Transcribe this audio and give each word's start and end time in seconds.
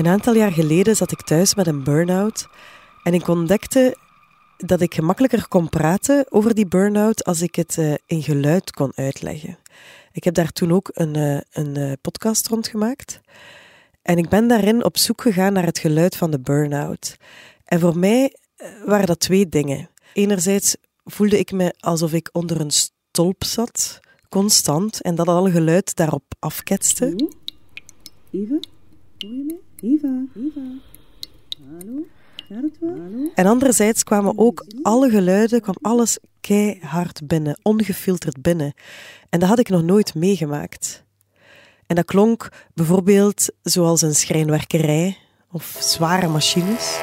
Een 0.00 0.06
aantal 0.06 0.34
jaar 0.34 0.52
geleden 0.52 0.96
zat 0.96 1.12
ik 1.12 1.22
thuis 1.22 1.54
met 1.54 1.66
een 1.66 1.84
burn-out 1.84 2.48
en 3.02 3.14
ik 3.14 3.28
ontdekte 3.28 3.96
dat 4.56 4.80
ik 4.80 4.94
gemakkelijker 4.94 5.48
kon 5.48 5.68
praten 5.68 6.26
over 6.28 6.54
die 6.54 6.66
burn-out 6.66 7.24
als 7.24 7.42
ik 7.42 7.54
het 7.54 7.76
uh, 7.76 7.94
in 8.06 8.22
geluid 8.22 8.70
kon 8.70 8.92
uitleggen. 8.94 9.58
Ik 10.12 10.24
heb 10.24 10.34
daar 10.34 10.52
toen 10.52 10.72
ook 10.72 10.90
een, 10.92 11.16
uh, 11.16 11.40
een 11.50 11.78
uh, 11.78 11.92
podcast 12.00 12.46
rond 12.46 12.68
gemaakt. 12.68 13.20
En 14.02 14.18
ik 14.18 14.28
ben 14.28 14.48
daarin 14.48 14.84
op 14.84 14.98
zoek 14.98 15.22
gegaan 15.22 15.52
naar 15.52 15.66
het 15.66 15.78
geluid 15.78 16.16
van 16.16 16.30
de 16.30 16.40
burn-out. 16.40 17.16
En 17.64 17.80
voor 17.80 17.98
mij 17.98 18.36
waren 18.86 19.06
dat 19.06 19.20
twee 19.20 19.48
dingen. 19.48 19.90
Enerzijds 20.12 20.76
voelde 21.04 21.38
ik 21.38 21.52
me 21.52 21.74
alsof 21.78 22.12
ik 22.12 22.28
onder 22.32 22.60
een 22.60 22.70
stolp 22.70 23.44
zat, 23.44 24.00
constant, 24.28 25.02
en 25.02 25.14
dat 25.14 25.28
alle 25.28 25.50
geluid 25.50 25.96
daarop 25.96 26.24
afketste. 26.38 27.04
Eva? 28.30 28.58
Hoor 29.18 29.34
je 29.34 29.44
mij? 29.46 29.58
Eva? 29.82 30.24
Eva? 30.36 30.60
Hallo? 31.70 32.04
En 33.34 33.46
anderzijds 33.46 34.04
kwamen 34.04 34.38
ook 34.38 34.66
alle 34.82 35.10
geluiden, 35.10 35.60
kwam 35.60 35.74
alles 35.80 36.18
keihard 36.40 37.26
binnen, 37.26 37.58
ongefilterd 37.62 38.42
binnen. 38.42 38.72
En 39.28 39.40
dat 39.40 39.48
had 39.48 39.58
ik 39.58 39.68
nog 39.68 39.82
nooit 39.82 40.14
meegemaakt. 40.14 41.04
En 41.86 41.96
dat 41.96 42.04
klonk 42.04 42.48
bijvoorbeeld 42.74 43.48
zoals 43.62 44.02
een 44.02 44.14
schrijnwerkerij 44.14 45.16
of 45.50 45.76
zware 45.80 46.28
machines. 46.28 46.98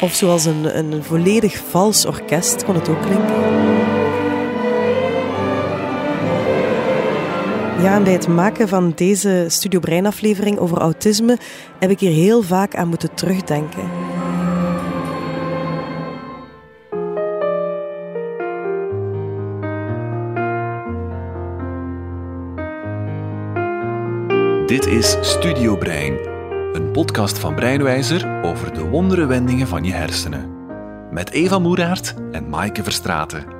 Of 0.00 0.14
zoals 0.14 0.44
een, 0.44 0.78
een 0.78 1.04
volledig 1.04 1.56
vals 1.56 2.04
orkest 2.04 2.64
kon 2.64 2.74
het 2.74 2.88
ook 2.88 3.02
klinken. 3.02 3.77
Ja, 7.82 8.02
bij 8.02 8.12
het 8.12 8.28
maken 8.28 8.68
van 8.68 8.92
deze 8.94 9.44
Studio 9.48 9.80
Brein 9.80 10.06
aflevering 10.06 10.58
over 10.58 10.78
autisme 10.78 11.38
heb 11.78 11.90
ik 11.90 12.00
hier 12.00 12.10
heel 12.10 12.42
vaak 12.42 12.74
aan 12.76 12.88
moeten 12.88 13.14
terugdenken. 13.14 13.90
Dit 24.66 24.86
is 24.86 25.16
Studio 25.20 25.76
Brein, 25.76 26.18
een 26.72 26.90
podcast 26.92 27.38
van 27.38 27.54
Breinwijzer 27.54 28.42
over 28.42 28.74
de 28.74 28.84
wondere 28.84 29.26
wendingen 29.26 29.66
van 29.66 29.84
je 29.84 29.92
hersenen. 29.92 30.50
Met 31.10 31.30
Eva 31.30 31.58
Moeraert 31.58 32.14
en 32.32 32.48
Maaike 32.48 32.82
Verstraten. 32.82 33.57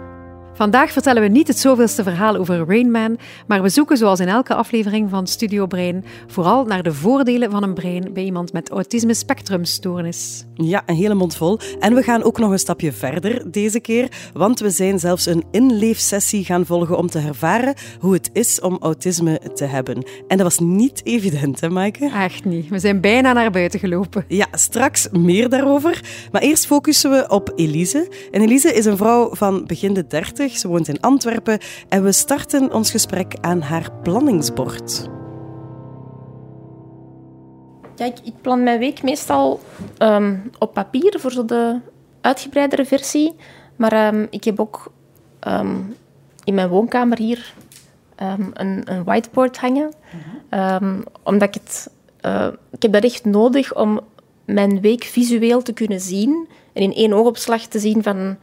Vandaag 0.59 0.93
vertellen 0.93 1.23
we 1.23 1.29
niet 1.29 1.49
het 1.49 1.59
zoveelste 1.59 2.03
verhaal 2.03 2.37
over 2.37 2.65
Rainman, 2.67 3.19
maar 3.47 3.63
we 3.63 3.69
zoeken 3.69 3.97
zoals 3.97 4.21
in 4.21 4.29
elke 4.29 4.55
aflevering 4.55 5.11
van 5.11 5.27
Studio 5.27 5.67
Brein 5.67 6.05
vooral 6.27 6.65
naar 6.65 6.83
de 6.83 6.93
voordelen 6.93 7.51
van 7.51 7.63
een 7.63 7.75
brein 7.75 8.13
bij 8.13 8.25
iemand 8.25 8.53
met 8.53 8.71
autisme 8.71 9.15
spectrumstoornis. 9.15 10.45
Ja, 10.55 10.83
een 10.87 10.95
hele 10.95 11.15
mond 11.15 11.37
vol. 11.37 11.59
En 11.81 11.95
we 11.95 12.03
gaan 12.03 12.23
ook 12.23 12.39
nog 12.39 12.51
een 12.51 12.59
stapje 12.59 12.93
verder 12.93 13.51
deze 13.51 13.81
keer, 13.81 14.09
want 14.33 14.61
we 14.61 14.71
zijn 14.71 14.99
zelfs 14.99 15.27
een 15.27 15.45
inleefsessie 15.51 16.45
gaan 16.45 16.67
volgen 16.67 16.99
om 16.99 17.07
te 17.07 17.19
ervaren 17.19 17.75
hoe 18.01 18.13
het 18.13 18.31
is 18.33 18.61
om 18.61 18.77
autisme 18.81 19.41
te 19.55 19.65
hebben. 19.65 20.05
En 20.29 20.37
dat 20.37 20.43
was 20.47 20.59
niet 20.59 21.01
evident, 21.05 21.61
hè, 21.61 21.69
Maaike? 21.69 22.11
Echt 22.15 22.45
niet. 22.45 22.69
We 22.69 22.79
zijn 22.79 23.01
bijna 23.01 23.33
naar 23.33 23.51
buiten 23.51 23.81
gelopen. 23.81 24.25
Ja, 24.29 24.47
straks 24.53 25.09
meer 25.11 25.49
daarover. 25.49 26.01
Maar 26.33 26.43
eerst 26.43 26.67
focussen 26.67 27.11
we 27.11 27.29
op 27.29 27.53
Elise. 27.57 28.09
En 28.31 28.43
Elise 28.43 28.73
is 28.73 28.85
een 28.85 28.97
vrouw 28.97 29.35
van 29.35 29.65
begin 29.67 29.95
de 29.95 30.07
ze 30.57 30.69
woont 30.69 30.89
in 30.89 31.01
Antwerpen 31.01 31.59
en 31.89 32.05
we 32.05 32.13
starten 32.13 32.73
ons 32.73 32.91
gesprek 32.91 33.37
aan 33.41 33.61
haar 33.61 33.93
planningsbord. 34.03 35.09
Ja, 37.95 38.05
ik, 38.05 38.33
plan 38.41 38.63
mijn 38.63 38.79
week 38.79 39.03
meestal 39.03 39.61
um, 39.99 40.51
op 40.59 40.75
papier 40.75 41.17
voor 41.21 41.33
zo 41.33 41.45
de 41.45 41.79
uitgebreidere 42.21 42.85
versie. 42.85 43.35
Maar 43.77 44.15
um, 44.15 44.27
ik 44.31 44.45
heb 44.45 44.61
ook 44.61 44.93
um, 45.49 45.97
in 46.45 46.55
mijn 46.55 46.69
woonkamer 46.69 47.19
hier 47.19 47.55
een, 48.17 48.53
een, 48.93 49.05
whiteboard 49.05 49.59
hangen. 49.59 49.93
omdat 51.23 51.49
ik 51.49 51.55
het... 51.55 51.91
Uh, 52.27 52.47
ik 52.71 52.83
heb 52.83 52.93
dat 52.93 53.05
echt 53.05 53.25
nodig 53.25 53.75
om 53.75 54.01
mijn 54.45 54.81
week 54.81 55.05
visueel 55.05 55.63
te 55.63 55.73
kunnen 55.73 56.01
zien 56.01 56.49
en 56.73 56.83
in 56.83 56.95
één 56.95 57.13
oogopslag 57.13 57.63
te 57.63 57.79
zien 57.79 58.03
van 58.03 58.37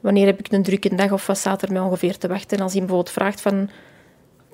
wanneer 0.00 0.26
heb 0.26 0.38
ik 0.38 0.52
een 0.52 0.62
drukke 0.62 0.94
dag 0.94 1.12
of 1.12 1.26
wat 1.26 1.38
staat 1.38 1.62
er 1.62 1.72
mij 1.72 1.80
ongeveer 1.80 2.18
te 2.18 2.28
wachten. 2.28 2.60
Als 2.60 2.72
hij 2.72 2.80
bijvoorbeeld 2.80 3.14
vraagt 3.14 3.40
van, 3.40 3.70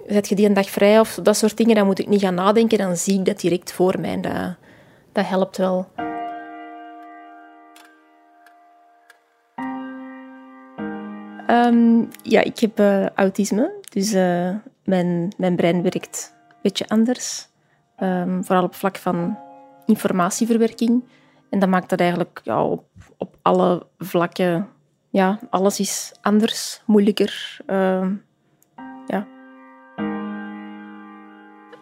zet 0.06 0.28
je 0.28 0.34
die 0.34 0.46
een 0.46 0.54
dag 0.54 0.70
vrij 0.70 1.00
of 1.00 1.18
dat 1.22 1.36
soort 1.36 1.56
dingen, 1.56 1.74
dan 1.74 1.86
moet 1.86 1.98
ik 1.98 2.08
niet 2.08 2.20
gaan 2.20 2.34
nadenken, 2.34 2.78
dan 2.78 2.96
zie 2.96 3.18
ik 3.18 3.24
dat 3.24 3.40
direct 3.40 3.72
voor 3.72 4.00
mij. 4.00 4.20
Dat, 4.20 4.54
dat 5.12 5.26
helpt 5.26 5.56
wel. 5.56 5.88
Um, 11.50 12.08
ja, 12.22 12.40
ik 12.42 12.58
heb 12.58 12.80
uh, 12.80 13.08
autisme, 13.08 13.72
dus 13.90 14.14
uh, 14.14 14.50
mijn, 14.84 15.32
mijn 15.36 15.56
brein 15.56 15.82
werkt 15.82 16.34
een 16.48 16.56
beetje 16.62 16.88
anders. 16.88 17.48
Um, 17.98 18.44
vooral 18.44 18.64
op 18.64 18.74
vlak 18.74 18.96
van 18.96 19.38
informatieverwerking. 19.86 21.04
En 21.50 21.58
dat 21.58 21.68
maakt 21.68 21.90
dat 21.90 22.00
eigenlijk 22.00 22.40
ja, 22.44 22.64
op, 22.64 22.84
op 23.16 23.36
alle 23.42 23.86
vlakken 23.98 24.68
ja, 25.12 25.38
alles 25.50 25.80
is 25.80 26.12
anders, 26.20 26.80
moeilijker. 26.84 27.58
Uh, 27.66 28.06
ja. 29.06 29.26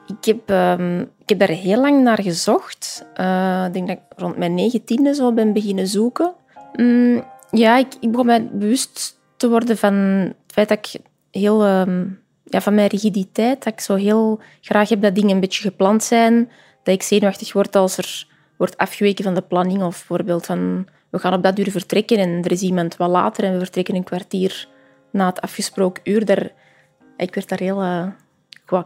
Ik 0.07 0.25
heb, 0.25 0.51
uh, 0.51 0.99
ik 1.01 1.29
heb 1.29 1.39
daar 1.39 1.49
heel 1.49 1.81
lang 1.81 2.03
naar 2.03 2.23
gezocht. 2.23 3.07
Uh, 3.21 3.65
ik 3.67 3.73
denk 3.73 3.89
dat 3.89 3.97
ik 3.97 4.19
rond 4.19 4.37
mijn 4.37 4.55
negentiende 4.55 5.15
zo 5.15 5.33
ben 5.33 5.53
beginnen 5.53 5.87
zoeken. 5.87 6.35
Mm, 6.73 7.25
ja, 7.51 7.77
ik, 7.77 7.95
ik 8.01 8.11
begon 8.11 8.27
mij 8.27 8.49
bewust 8.53 9.19
te 9.37 9.49
worden 9.49 9.77
van 9.77 9.95
het 9.95 10.53
feit 10.53 10.69
dat 10.69 10.79
ik 10.79 11.01
heel... 11.31 11.65
Ehm, 11.65 12.07
ja, 12.45 12.61
van 12.61 12.75
mijn 12.75 12.89
rigiditeit, 12.89 13.65
dat 13.65 13.73
ik 13.73 13.81
zo 13.81 13.95
heel 13.95 14.41
graag 14.61 14.89
heb 14.89 15.03
dat 15.03 15.15
dingen 15.15 15.31
een 15.31 15.41
beetje 15.41 15.63
gepland 15.63 16.05
zijn, 16.05 16.51
dat 16.83 16.95
ik 16.95 17.03
zenuwachtig 17.03 17.53
word 17.53 17.77
als 17.77 17.97
er 17.97 18.27
wordt 18.57 18.77
afgeweken 18.77 19.25
van 19.25 19.35
de 19.35 19.43
planning 19.43 19.83
of 19.83 19.97
bijvoorbeeld 19.97 20.47
van 20.47 20.87
we 21.11 21.19
gaan 21.19 21.35
op 21.35 21.43
dat 21.43 21.59
uur 21.59 21.71
vertrekken 21.71 22.17
en 22.17 22.43
er 22.45 22.53
is 22.53 22.63
iemand 22.63 22.97
wat 22.97 23.11
later 23.11 23.45
en 23.45 23.53
we 23.53 23.59
vertrekken 23.59 23.95
een 23.95 24.05
kwartier 24.05 24.69
na 25.13 25.27
het 25.27 25.41
afgesproken 25.41 26.03
uur. 26.05 26.25
Daar, 26.25 26.51
ik 27.17 27.35
werd 27.35 27.49
daar 27.49 27.59
heel 27.59 27.83
uh, 27.83 28.07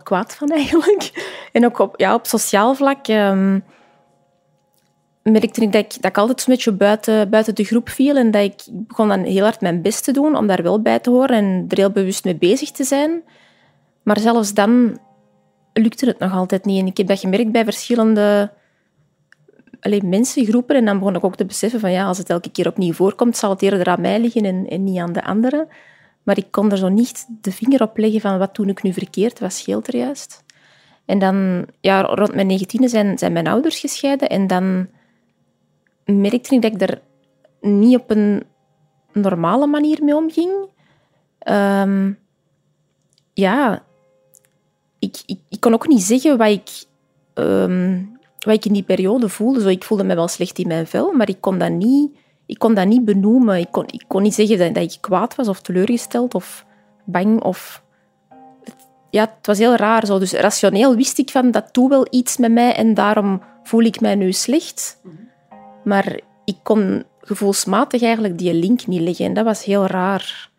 kwaad 0.03 0.35
van 0.35 0.49
eigenlijk. 0.49 1.11
En 1.53 1.65
ook 1.65 1.79
op, 1.79 2.01
ja, 2.01 2.15
op 2.15 2.27
sociaal 2.27 2.75
vlak 2.75 3.09
um, 3.09 3.65
merkte 5.23 5.61
ik 5.61 5.73
dat, 5.73 5.85
ik 5.85 5.93
dat 5.93 6.11
ik 6.11 6.19
altijd 6.19 6.39
een 6.47 6.55
beetje 6.55 6.73
buiten, 6.73 7.31
buiten 7.31 7.55
de 7.55 7.65
groep 7.65 7.89
viel 7.89 8.17
en 8.17 8.31
dat 8.31 8.43
ik, 8.43 8.53
ik 8.53 8.87
begon 8.87 9.09
dan 9.09 9.23
heel 9.23 9.43
hard 9.43 9.61
mijn 9.61 9.83
best 9.83 10.05
te 10.05 10.13
doen 10.13 10.37
om 10.37 10.47
daar 10.47 10.63
wel 10.63 10.83
bij 10.83 10.99
te 10.99 11.11
horen 11.11 11.37
en 11.37 11.65
er 11.69 11.77
heel 11.77 11.91
bewust 11.91 12.25
mee 12.25 12.37
bezig 12.37 12.71
te 12.71 12.85
zijn. 12.85 13.23
Maar 14.03 14.19
zelfs 14.19 14.55
dan 14.55 14.99
lukte 15.73 16.07
het 16.07 16.19
nog 16.19 16.33
altijd 16.33 16.65
niet. 16.65 16.81
En 16.81 16.87
ik 16.87 16.97
heb 16.97 17.07
dat 17.07 17.21
gemerkt 17.21 17.53
bij 17.53 17.65
verschillende 17.65 18.53
alleen 19.85 20.09
mensengroepen. 20.09 20.77
En 20.77 20.85
dan 20.85 20.99
begon 20.99 21.15
ik 21.15 21.25
ook 21.25 21.37
te 21.37 21.45
beseffen 21.45 21.81
van 21.81 21.93
ja, 21.93 22.05
als 22.07 22.19
het 22.19 22.31
elke 22.31 22.51
keer 22.51 22.69
opnieuw 22.69 22.93
voorkomt, 22.93 23.37
zal 23.37 23.51
het 23.51 23.63
eerder 23.63 23.87
aan 23.87 24.01
mij 24.01 24.21
liggen 24.21 24.45
en, 24.45 24.69
en 24.69 24.85
niet 24.85 24.99
aan 24.99 25.13
de 25.13 25.25
anderen. 25.25 25.69
Maar 26.23 26.39
ik 26.39 26.47
kon 26.51 26.71
er 26.71 26.77
zo 26.77 26.89
niet 26.89 27.27
de 27.41 27.53
vinger 27.53 27.83
op 27.83 27.99
leggen 27.99 28.21
van 28.21 28.39
wat 28.39 28.55
toen 28.55 28.69
ik 28.69 28.83
nu 28.83 28.93
verkeerd, 28.93 29.39
wat 29.39 29.53
scheelt 29.53 29.87
er 29.87 29.97
juist. 29.97 30.45
En 31.05 31.19
dan, 31.19 31.67
ja, 31.81 32.01
rond 32.01 32.35
mijn 32.35 32.47
negentiende 32.47 32.89
zijn, 32.89 33.19
zijn 33.19 33.33
mijn 33.33 33.47
ouders 33.47 33.81
gescheiden. 33.81 34.29
En 34.29 34.47
dan 34.47 34.89
merkte 36.05 36.55
ik 36.55 36.63
dat 36.63 36.75
ik 36.75 36.81
er 36.81 37.01
niet 37.61 37.99
op 37.99 38.11
een 38.11 38.43
normale 39.13 39.67
manier 39.67 40.05
mee 40.05 40.17
omging. 40.17 40.53
Um, 41.49 42.19
ja, 43.35 43.83
ik, 44.99 45.23
ik, 45.27 45.39
ik, 45.49 45.61
kon 45.61 45.73
ook 45.73 45.89
niet 45.89 46.03
zeggen 46.03 46.39
wat 46.39 46.49
ik 46.49 46.71
um, 47.35 48.14
wat 48.45 48.55
ik 48.55 48.65
in 48.65 48.73
die 48.73 48.83
periode 48.83 49.29
voelde. 49.29 49.61
Zo, 49.61 49.69
ik 49.69 49.85
voelde 49.85 50.05
me 50.05 50.15
wel 50.15 50.29
slecht 50.29 50.59
in 50.59 50.69
mijn 50.69 50.87
vel, 50.87 51.13
maar 51.13 51.29
ik 51.29 51.41
kon 51.41 51.59
dat 51.59 51.71
niet, 51.71 52.11
ik 52.47 52.59
kon 52.59 52.75
dat 52.75 52.87
niet 52.87 53.05
benoemen. 53.05 53.59
Ik 53.59 53.71
kon, 53.71 53.85
ik 53.87 54.05
kon 54.07 54.23
niet 54.23 54.35
zeggen 54.35 54.59
dat, 54.59 54.75
dat 54.75 54.83
ik 54.93 54.99
kwaad 55.01 55.35
was 55.35 55.49
of 55.49 55.61
teleurgesteld 55.61 56.35
of 56.35 56.67
bang. 57.05 57.43
Of... 57.43 57.83
Ja, 59.11 59.21
het 59.37 59.47
was 59.47 59.59
heel 59.59 59.75
raar. 59.75 60.07
Zo. 60.07 60.19
Dus 60.19 60.33
rationeel 60.33 60.97
wist 60.97 61.19
ik 61.19 61.31
van 61.31 61.51
dat 61.51 61.75
doet 61.75 61.89
wel 61.89 62.07
iets 62.11 62.37
met 62.37 62.53
mij 62.53 62.75
en 62.75 62.95
daarom 62.95 63.43
voel 63.63 63.83
ik 63.83 64.01
mij 64.01 64.15
nu 64.15 64.33
slecht. 64.33 65.01
Maar 65.85 66.21
ik 66.45 66.57
kon 66.63 67.05
gevoelsmatig 67.21 68.03
eigenlijk 68.03 68.39
die 68.39 68.55
link 68.55 68.87
niet 68.87 69.01
leggen 69.01 69.27
en 69.27 69.35
dat 69.35 69.45
was 69.45 69.65
heel 69.65 69.87
raar. 69.87 70.53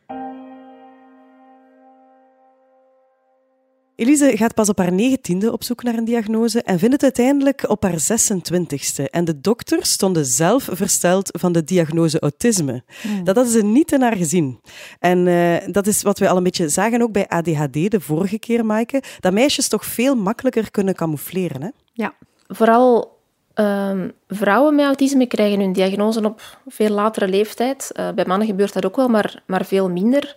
Elise 3.95 4.38
gaat 4.38 4.53
pas 4.53 4.69
op 4.69 4.77
haar 4.77 4.94
negentiende 4.94 5.51
op 5.51 5.63
zoek 5.63 5.83
naar 5.83 5.94
een 5.94 6.06
diagnose 6.06 6.62
en 6.62 6.80
vindt 6.80 6.94
het 6.94 7.03
uiteindelijk 7.03 7.69
op 7.69 7.83
haar 7.83 8.00
26ste. 8.00 9.03
En 9.09 9.25
de 9.25 9.42
dokters 9.42 9.92
stonden 9.92 10.25
zelf 10.25 10.69
versteld 10.71 11.30
van 11.39 11.51
de 11.51 11.63
diagnose 11.63 12.19
autisme. 12.19 12.83
Dat 13.24 13.36
hadden 13.36 13.53
ze 13.53 13.63
niet 13.63 13.92
in 13.92 14.01
haar 14.01 14.15
gezien. 14.15 14.59
En 15.00 15.25
uh, 15.27 15.56
dat 15.68 15.88
is 15.88 16.01
wat 16.01 16.19
we 16.19 16.30
al 16.30 16.38
een 16.38 16.44
beetje 16.44 16.69
zagen 16.69 17.01
ook 17.01 17.12
bij 17.12 17.27
ADHD 17.27 17.92
de 17.92 18.00
vorige 18.00 18.39
keer, 18.39 18.65
Maaike. 18.65 19.03
Dat 19.19 19.33
meisjes 19.33 19.68
toch 19.68 19.86
veel 19.86 20.15
makkelijker 20.15 20.71
kunnen 20.71 20.95
camoufleren. 20.95 21.62
Hè? 21.62 21.69
Ja, 21.94 22.13
vooral 22.47 23.19
um, 23.56 24.12
vrouwen 24.27 24.75
met 24.75 24.86
autisme 24.86 25.25
krijgen 25.25 25.59
hun 25.59 25.74
diagnose 25.74 26.24
op 26.24 26.59
veel 26.68 26.89
latere 26.89 27.27
leeftijd. 27.27 27.92
Uh, 27.94 28.09
bij 28.12 28.25
mannen 28.27 28.47
gebeurt 28.47 28.74
dat 28.74 28.86
ook 28.86 28.95
wel, 28.95 29.07
maar, 29.07 29.44
maar 29.45 29.65
veel 29.65 29.89
minder. 29.89 30.36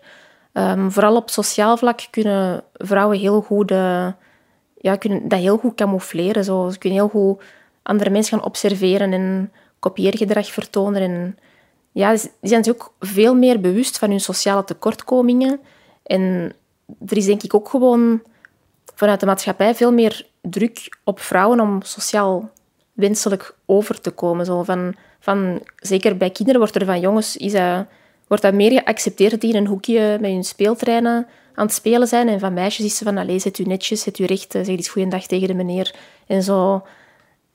Um, 0.59 0.93
vooral 0.93 1.17
op 1.17 1.31
sociaal 1.31 1.77
vlak 1.77 2.01
kunnen 2.11 2.63
vrouwen 2.73 3.19
heel 3.19 3.41
goed, 3.41 3.71
uh, 3.71 4.13
ja, 4.77 4.97
kunnen 4.97 5.29
dat 5.29 5.39
heel 5.39 5.57
goed 5.59 5.75
camoufleren. 5.75 6.45
Zo. 6.45 6.71
Ze 6.71 6.79
kunnen 6.79 6.99
heel 6.99 7.09
goed 7.09 7.43
andere 7.83 8.11
mensen 8.11 8.39
gaan 8.39 8.47
observeren 8.47 9.13
en 9.13 9.53
kopieergedrag 9.79 10.53
vertonen. 10.53 11.03
En, 11.03 11.39
ja, 11.93 12.17
ze 12.17 12.31
zijn 12.41 12.65
zich 12.65 12.73
ook 12.73 12.93
veel 13.01 13.35
meer 13.35 13.61
bewust 13.61 13.99
van 13.99 14.11
hun 14.11 14.21
sociale 14.21 14.65
tekortkomingen. 14.65 15.61
En 16.03 16.53
er 17.07 17.17
is 17.17 17.27
denk 17.27 17.43
ik 17.43 17.55
ook 17.55 17.69
gewoon 17.69 18.23
vanuit 18.95 19.21
de 19.21 19.27
maatschappij 19.27 19.75
veel 19.75 19.93
meer 19.93 20.27
druk 20.41 20.99
op 21.05 21.21
vrouwen 21.21 21.61
om 21.61 21.83
sociaal 21.83 22.51
wenselijk 22.93 23.55
over 23.67 24.01
te 24.01 24.11
komen. 24.11 24.47
Zo 24.47 24.63
van, 24.63 24.95
van, 25.21 25.63
zeker 25.77 26.17
bij 26.17 26.31
kinderen 26.31 26.61
wordt 26.61 26.75
er 26.75 26.85
van 26.85 27.01
jongens 27.01 27.37
is 27.37 27.53
dat 27.53 27.87
wordt 28.29 28.43
dat 28.43 28.55
meer 28.55 28.71
geaccepteerd 28.71 29.41
die 29.41 29.51
in 29.51 29.57
een 29.57 29.67
hoekje 29.67 30.19
met 30.21 30.31
hun 30.31 30.45
speeltreinen 30.45 31.27
aan 31.55 31.67
het 31.67 31.75
spelen 31.75 32.09
zijn. 32.09 32.29
En 32.29 32.41
van 32.41 32.55
meisjes 32.55 32.87
is 32.87 32.97
ze 32.97 33.05
van, 33.05 33.19
allee, 33.19 33.39
zet 33.39 33.59
u 33.59 33.65
netjes, 33.65 34.03
zet 34.03 34.19
u 34.19 34.25
recht, 34.25 34.53
zeg 34.53 34.67
eens 34.67 34.89
goeiedag 34.89 35.27
tegen 35.27 35.49
de 35.49 35.55
meneer. 35.55 35.95
En 36.27 36.43
zo, 36.43 36.87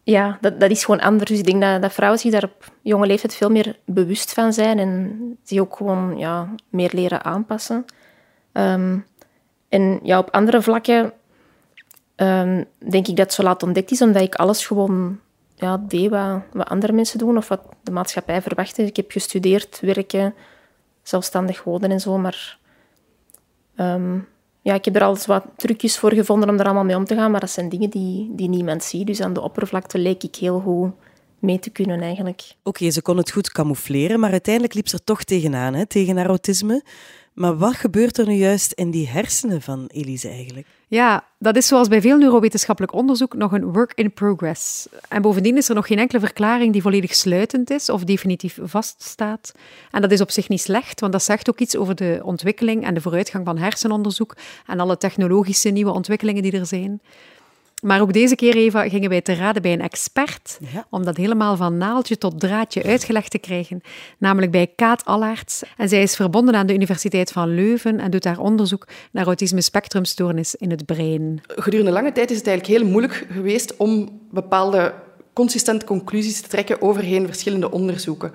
ja, 0.04 0.38
dat, 0.42 0.60
dat 0.60 0.70
is 0.72 0.86
gewoon 0.86 1.02
anders. 1.02 1.30
Dus 1.30 1.40
ik 1.40 1.46
denk 1.46 1.62
dat, 1.62 1.82
dat 1.82 1.94
vrouwen 1.94 2.20
zich 2.20 2.32
daar 2.32 2.44
op 2.44 2.72
jonge 2.82 3.08
leeftijd 3.08 3.36
veel 3.36 3.50
meer 3.50 3.80
bewust 3.86 4.34
van 4.34 4.54
zijn 4.54 4.80
en 4.80 5.38
zich 5.44 5.60
ook 5.60 5.76
gewoon 5.76 6.18
ja, 6.18 6.50
meer 6.70 6.90
leren 6.94 7.24
aanpassen. 7.24 7.86
Um, 8.54 9.06
en 9.70 10.00
ja, 10.04 10.20
op 10.20 10.30
andere 10.32 10.62
vlakken 10.62 11.14
um, 12.16 12.66
denk 12.78 13.08
ik 13.08 13.16
dat 13.16 13.26
het 13.26 13.34
zo 13.34 13.44
laat 13.44 13.64
ontdekt 13.64 13.92
is, 13.92 14.02
omdat 14.02 14.22
ik 14.22 14.36
alles 14.36 14.68
gewoon 14.68 15.20
ja, 15.56 15.84
deed 15.88 16.10
wat, 16.10 16.42
wat 16.52 16.70
andere 16.70 16.94
mensen 16.94 17.20
doen 17.20 17.38
of 17.38 17.48
wat 17.48 17.62
de 17.84 17.92
maatschappij 17.92 18.42
verwachtte. 18.42 18.84
Ik 18.84 18.96
heb 18.96 19.12
gestudeerd, 19.12 19.80
werken, 19.80 20.34
zelfstandig 21.04 21.64
wonen 21.64 21.92
en 21.92 22.00
zo. 22.00 22.18
Maar 22.18 22.58
um, 23.76 24.28
ja, 24.62 24.74
ik 24.74 24.86
heb 24.86 24.96
er 24.96 25.04
al 25.04 25.18
wat 25.26 25.46
trucjes 25.56 26.00
voor 26.00 26.14
gevonden 26.14 26.50
om 26.50 26.60
er 26.60 26.66
allemaal 26.66 26.84
mee 26.84 26.96
om 26.96 27.06
te 27.06 27.16
gaan. 27.16 27.32
Maar 27.32 27.40
dat 27.40 27.50
zijn 27.50 27.70
dingen 27.70 27.90
die, 27.90 28.32
die 28.36 28.50
niemand 28.50 28.84
ziet. 28.84 29.08
Dus 29.08 29.22
aan 29.22 29.34
de 29.34 29.42
oppervlakte 29.42 29.98
leek 29.98 30.24
ik 30.24 30.36
heel 30.36 30.60
goed 30.60 30.92
mee 31.44 31.60
te 31.60 31.70
kunnen 31.70 32.02
eigenlijk. 32.02 32.42
Oké, 32.64 32.92
ze 32.92 33.02
kon 33.02 33.18
het 33.18 33.32
goed 33.32 33.52
camoufleren, 33.52 34.20
maar 34.20 34.32
uiteindelijk 34.32 34.74
liep 34.74 34.88
ze 34.88 34.96
er 34.96 35.04
toch 35.04 35.24
tegenaan, 35.24 35.74
hè, 35.74 35.86
tegen 35.86 36.18
haar 36.18 36.28
autisme. 36.28 36.84
Maar 37.34 37.58
wat 37.58 37.74
gebeurt 37.74 38.18
er 38.18 38.28
nu 38.28 38.34
juist 38.34 38.72
in 38.72 38.92
die 38.92 39.08
hersenen 39.08 39.62
van 39.62 39.86
Elise 39.88 40.30
eigenlijk? 40.30 40.68
Ja, 40.88 41.24
dat 41.40 41.56
is 41.56 41.68
zoals 41.68 41.88
bij 41.88 42.02
veel 42.02 42.18
neurowetenschappelijk 42.18 42.94
onderzoek 42.94 43.34
nog 43.34 43.52
een 43.52 43.72
work 43.72 43.94
in 43.94 44.14
progress. 44.14 44.88
En 45.10 45.22
bovendien 45.22 45.58
is 45.58 45.70
er 45.70 45.76
nog 45.76 45.88
geen 45.88 46.00
enkele 46.00 46.20
verklaring 46.20 46.72
die 46.72 46.82
volledig 46.82 47.16
sluitend 47.16 47.70
is 47.70 47.90
of 47.90 48.04
definitief 48.04 48.58
vaststaat. 48.62 49.52
En 49.92 50.02
dat 50.02 50.12
is 50.12 50.22
op 50.22 50.32
zich 50.32 50.50
niet 50.50 50.62
slecht, 50.62 51.00
want 51.00 51.12
dat 51.12 51.24
zegt 51.24 51.50
ook 51.50 51.60
iets 51.60 51.76
over 51.76 51.96
de 51.96 52.22
ontwikkeling 52.24 52.86
en 52.86 52.94
de 52.94 53.02
vooruitgang 53.02 53.46
van 53.46 53.58
hersenonderzoek 53.58 54.36
en 54.68 54.80
alle 54.80 54.98
technologische 54.98 55.70
nieuwe 55.70 55.92
ontwikkelingen 55.92 56.42
die 56.42 56.60
er 56.60 56.66
zijn. 56.66 57.02
Maar 57.84 58.02
ook 58.02 58.14
deze 58.14 58.36
keer, 58.36 58.56
Eva, 58.56 58.90
gingen 58.90 59.10
wij 59.10 59.22
te 59.22 59.34
raden 59.34 59.62
bij 59.62 59.74
een 59.74 59.82
expert 59.82 60.60
om 60.90 61.06
dat 61.06 61.18
helemaal 61.18 61.56
van 61.56 61.78
naaldje 61.78 62.18
tot 62.18 62.40
draadje 62.40 62.84
uitgelegd 62.84 63.32
te 63.32 63.38
krijgen, 63.38 63.82
namelijk 64.18 64.52
bij 64.52 64.72
Kaat 64.76 65.06
Allaerts. 65.06 65.64
En 65.78 65.90
zij 65.90 66.02
is 66.02 66.16
verbonden 66.16 66.56
aan 66.56 66.68
de 66.68 66.74
Universiteit 66.74 67.32
van 67.32 67.56
Leuven 67.56 68.00
en 68.00 68.12
doet 68.12 68.24
daar 68.24 68.40
onderzoek 68.40 68.88
naar 69.12 69.26
autisme 69.26 69.62
spectrumstoornis 69.62 70.56
in 70.56 70.70
het 70.70 70.86
brein. 70.86 71.42
Gedurende 71.48 71.92
lange 71.92 72.12
tijd 72.12 72.32
is 72.32 72.38
het 72.38 72.48
eigenlijk 72.48 72.80
heel 72.80 72.90
moeilijk 72.92 73.28
geweest 73.32 73.78
om 73.78 74.20
bepaalde 74.32 74.94
consistente 75.34 75.86
conclusies 75.86 76.42
te 76.42 76.50
trekken 76.50 76.82
overheen 76.82 77.26
verschillende 77.26 77.72
onderzoeken. 77.72 78.32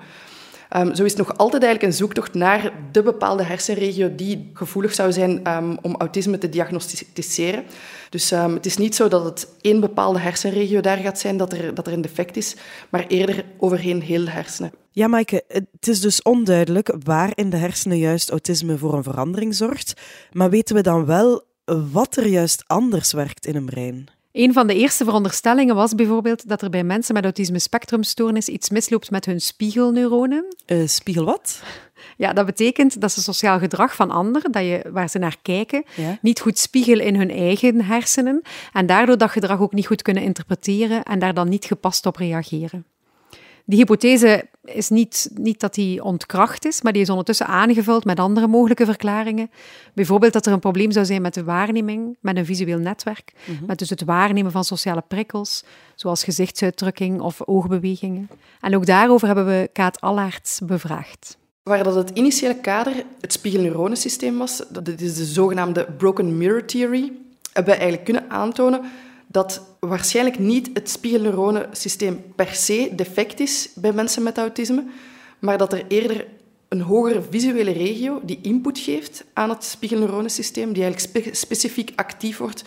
Um, 0.77 0.95
zo 0.95 1.03
is 1.03 1.11
het 1.11 1.27
nog 1.27 1.37
altijd 1.37 1.63
eigenlijk 1.63 1.93
een 1.93 1.97
zoektocht 1.97 2.33
naar 2.33 2.71
de 2.91 3.03
bepaalde 3.03 3.43
hersenregio 3.43 4.15
die 4.15 4.49
gevoelig 4.53 4.93
zou 4.93 5.11
zijn 5.11 5.55
um, 5.55 5.77
om 5.81 5.95
autisme 5.95 6.37
te 6.37 6.49
diagnosticeren. 6.49 7.63
Dus 8.09 8.31
um, 8.31 8.53
het 8.53 8.65
is 8.65 8.77
niet 8.77 8.95
zo 8.95 9.07
dat 9.07 9.23
het 9.23 9.47
één 9.61 9.79
bepaalde 9.79 10.19
hersenregio 10.19 10.81
daar 10.81 10.97
gaat 10.97 11.19
zijn 11.19 11.37
dat 11.37 11.53
er, 11.53 11.73
dat 11.73 11.87
er 11.87 11.93
een 11.93 12.01
defect 12.01 12.37
is, 12.37 12.55
maar 12.89 13.05
eerder 13.07 13.45
overheen 13.57 14.01
heel 14.01 14.25
de 14.25 14.31
hersenen. 14.31 14.71
Ja, 14.91 15.07
Maaike, 15.07 15.43
het 15.47 15.87
is 15.87 16.01
dus 16.01 16.21
onduidelijk 16.21 16.95
waar 17.03 17.31
in 17.33 17.49
de 17.49 17.57
hersenen 17.57 17.97
juist 17.97 18.29
autisme 18.29 18.77
voor 18.77 18.93
een 18.93 19.03
verandering 19.03 19.55
zorgt. 19.55 19.93
Maar 20.31 20.49
weten 20.49 20.75
we 20.75 20.81
dan 20.81 21.05
wel 21.05 21.43
wat 21.91 22.15
er 22.15 22.27
juist 22.27 22.63
anders 22.67 23.13
werkt 23.13 23.45
in 23.45 23.55
een 23.55 23.65
brein? 23.65 24.18
Een 24.31 24.53
van 24.53 24.67
de 24.67 24.75
eerste 24.75 25.03
veronderstellingen 25.03 25.75
was 25.75 25.95
bijvoorbeeld 25.95 26.47
dat 26.47 26.61
er 26.61 26.69
bij 26.69 26.83
mensen 26.83 27.13
met 27.13 27.23
autisme 27.23 27.59
spectrumstoornis 27.59 28.47
iets 28.47 28.69
misloopt 28.69 29.11
met 29.11 29.25
hun 29.25 29.41
spiegelneuronen. 29.41 30.55
Uh, 30.67 30.87
spiegel 30.87 31.25
wat? 31.25 31.63
Ja, 32.17 32.33
dat 32.33 32.45
betekent 32.45 33.01
dat 33.01 33.11
ze 33.11 33.21
sociaal 33.21 33.59
gedrag 33.59 33.95
van 33.95 34.11
anderen, 34.11 34.51
dat 34.51 34.63
je, 34.63 34.85
waar 34.91 35.09
ze 35.09 35.17
naar 35.17 35.37
kijken, 35.41 35.83
niet 36.21 36.39
goed 36.39 36.57
spiegelen 36.57 37.05
in 37.05 37.15
hun 37.15 37.31
eigen 37.31 37.81
hersenen 37.81 38.41
en 38.73 38.85
daardoor 38.85 39.17
dat 39.17 39.31
gedrag 39.31 39.59
ook 39.59 39.73
niet 39.73 39.87
goed 39.87 40.01
kunnen 40.01 40.23
interpreteren 40.23 41.03
en 41.03 41.19
daar 41.19 41.33
dan 41.33 41.49
niet 41.49 41.65
gepast 41.65 42.05
op 42.05 42.15
reageren. 42.15 42.85
Die 43.69 43.77
hypothese 43.77 44.45
is 44.63 44.89
niet, 44.89 45.29
niet 45.33 45.59
dat 45.59 45.73
die 45.73 46.03
ontkracht 46.03 46.65
is, 46.65 46.81
maar 46.81 46.93
die 46.93 47.01
is 47.01 47.09
ondertussen 47.09 47.45
aangevuld 47.45 48.05
met 48.05 48.19
andere 48.19 48.47
mogelijke 48.47 48.85
verklaringen. 48.85 49.51
Bijvoorbeeld 49.93 50.33
dat 50.33 50.45
er 50.45 50.53
een 50.53 50.59
probleem 50.59 50.91
zou 50.91 51.05
zijn 51.05 51.21
met 51.21 51.33
de 51.33 51.43
waarneming, 51.43 52.17
met 52.21 52.37
een 52.37 52.45
visueel 52.45 52.77
netwerk, 52.77 53.33
mhm. 53.45 53.65
met 53.65 53.79
dus 53.79 53.89
het 53.89 54.03
waarnemen 54.03 54.51
van 54.51 54.63
sociale 54.63 55.03
prikkels, 55.07 55.63
zoals 55.95 56.23
gezichtsuitdrukking 56.23 57.21
of 57.21 57.41
oogbewegingen. 57.45 58.29
En 58.61 58.75
ook 58.75 58.85
daarover 58.85 59.27
hebben 59.27 59.45
we 59.45 59.69
Kaat 59.73 60.01
Allaerts 60.01 60.59
bevraagd. 60.63 61.37
Waar 61.63 61.83
dat 61.83 61.95
het 61.95 62.11
initiële 62.13 62.55
kader 62.55 62.93
het 63.21 63.33
spiegelneuronensysteem 63.33 64.37
was, 64.37 64.63
dat 64.69 64.87
is 64.87 65.15
de 65.15 65.25
zogenaamde 65.25 65.87
broken 65.97 66.37
mirror 66.37 66.65
theory, 66.65 67.11
hebben 67.53 67.73
we 67.73 67.79
eigenlijk 67.79 68.03
kunnen 68.03 68.29
aantonen 68.29 68.81
dat 69.31 69.61
waarschijnlijk 69.79 70.39
niet 70.39 70.69
het 70.73 70.89
spiegelneuronensysteem 70.89 72.23
per 72.35 72.53
se 72.53 72.89
defect 72.95 73.39
is 73.39 73.69
bij 73.75 73.93
mensen 73.93 74.23
met 74.23 74.37
autisme, 74.37 74.83
maar 75.39 75.57
dat 75.57 75.73
er 75.73 75.85
eerder 75.87 76.27
een 76.67 76.81
hogere 76.81 77.21
visuele 77.29 77.71
regio 77.71 78.19
die 78.23 78.39
input 78.41 78.79
geeft 78.79 79.23
aan 79.33 79.49
het 79.49 79.63
spiegelneuronensysteem, 79.63 80.73
die 80.73 80.83
eigenlijk 80.83 81.35
specifiek 81.35 81.91
actief 81.95 82.37
wordt 82.37 82.63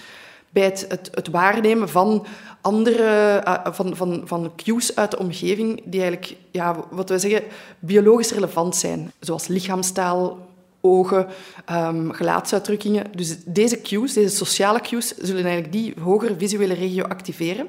bij 0.50 0.64
het, 0.64 0.85
het, 0.88 1.11
het 1.14 1.28
waarnemen 1.28 1.88
van 1.88 2.26
andere 2.61 3.42
uh, 3.47 3.66
van, 3.73 3.97
van, 3.97 4.23
van 4.25 4.52
cues 4.57 4.97
uit 4.97 5.11
de 5.11 5.19
omgeving 5.19 5.81
die 5.85 6.00
eigenlijk, 6.00 6.37
ja, 6.50 6.85
wat 6.90 7.09
wij 7.09 7.19
zeggen, 7.19 7.42
biologisch 7.78 8.31
relevant 8.31 8.76
zijn. 8.76 9.12
Zoals 9.21 9.47
lichaamstaal, 9.47 10.38
ogen, 10.83 11.27
um, 11.71 12.12
gelaatsuitdrukkingen. 12.12 13.05
Dus 13.15 13.37
deze 13.45 13.81
cues, 13.81 14.12
deze 14.12 14.37
sociale 14.37 14.81
cues, 14.81 15.15
zullen 15.17 15.45
eigenlijk 15.45 15.73
die 15.73 15.95
hogere 16.01 16.35
visuele 16.39 16.75
regio 16.75 17.05
activeren. 17.05 17.69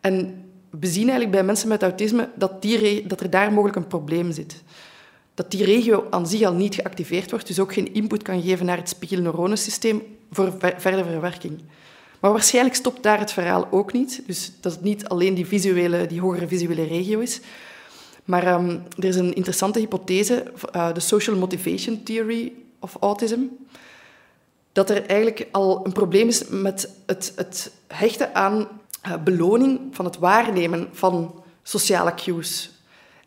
En 0.00 0.44
we 0.70 0.86
zien 0.86 1.02
eigenlijk 1.02 1.30
bij 1.30 1.44
mensen 1.44 1.68
met 1.68 1.82
autisme 1.82 2.28
dat, 2.34 2.62
die 2.62 3.06
dat 3.06 3.20
er 3.20 3.30
daar 3.30 3.52
mogelijk 3.52 3.76
een 3.76 3.86
probleem 3.86 4.32
zit. 4.32 4.62
Dat 5.34 5.50
die 5.50 5.64
regio 5.64 6.06
aan 6.10 6.26
zich 6.26 6.42
al 6.42 6.52
niet 6.52 6.74
geactiveerd 6.74 7.30
wordt, 7.30 7.46
dus 7.46 7.60
ook 7.60 7.72
geen 7.72 7.94
input 7.94 8.22
kan 8.22 8.42
geven 8.42 8.66
naar 8.66 8.76
het 8.76 8.88
spiegelneuronensysteem 8.88 10.02
voor 10.30 10.54
verdere 10.58 11.04
verwerking. 11.04 11.60
Maar 12.20 12.32
waarschijnlijk 12.32 12.74
stopt 12.74 13.02
daar 13.02 13.18
het 13.18 13.32
verhaal 13.32 13.68
ook 13.70 13.92
niet. 13.92 14.22
Dus 14.26 14.52
dat 14.60 14.72
het 14.72 14.82
niet 14.82 15.08
alleen 15.08 15.34
die, 15.34 15.46
visuele, 15.46 16.06
die 16.06 16.20
hogere 16.20 16.48
visuele 16.48 16.84
regio 16.84 17.18
is, 17.20 17.40
maar 18.28 18.54
um, 18.54 18.82
er 18.98 19.04
is 19.04 19.16
een 19.16 19.34
interessante 19.34 19.78
hypothese, 19.78 20.52
uh, 20.76 20.92
de 20.92 21.00
Social 21.00 21.36
Motivation 21.36 22.02
Theory 22.02 22.52
of 22.78 22.96
Autism, 23.00 23.40
dat 24.72 24.90
er 24.90 25.06
eigenlijk 25.06 25.48
al 25.52 25.86
een 25.86 25.92
probleem 25.92 26.28
is 26.28 26.48
met 26.48 26.90
het, 27.06 27.32
het 27.36 27.72
hechten 27.86 28.34
aan 28.34 28.68
uh, 29.06 29.14
beloning 29.24 29.80
van 29.90 30.04
het 30.04 30.18
waarnemen 30.18 30.88
van 30.92 31.42
sociale 31.62 32.14
cues. 32.14 32.70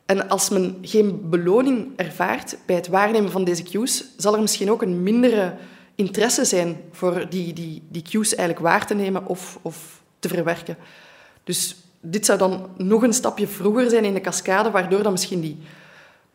En 0.05 0.29
als 0.29 0.50
men 0.50 0.77
geen 0.81 1.29
beloning 1.29 1.88
ervaart 1.96 2.58
bij 2.65 2.75
het 2.75 2.88
waarnemen 2.88 3.31
van 3.31 3.43
deze 3.43 3.63
cues, 3.63 4.05
zal 4.17 4.34
er 4.34 4.41
misschien 4.41 4.72
ook 4.72 4.81
een 4.81 5.03
mindere 5.03 5.55
interesse 5.96 6.46
zijn 6.46 6.81
voor 6.91 7.29
die, 7.29 7.53
die, 7.53 7.84
die 7.89 8.01
cues 8.01 8.36
eigenlijk 8.36 8.67
waar 8.67 8.88
te 8.88 8.93
nemen 8.93 9.25
of, 9.25 9.60
of 9.62 10.01
te 10.20 10.27
verwerken. 10.27 10.77
Dus 11.43 11.75
dit 12.01 12.25
zou 12.25 12.38
dan 12.38 12.70
nog 12.77 13.03
een 13.03 13.13
stapje 13.13 13.48
vroeger 13.48 13.89
zijn 13.89 14.05
in 14.05 14.13
de 14.13 14.22
cascade, 14.22 14.72
waardoor 14.72 15.03
dan 15.03 15.12
misschien 15.12 15.41
die 15.41 15.58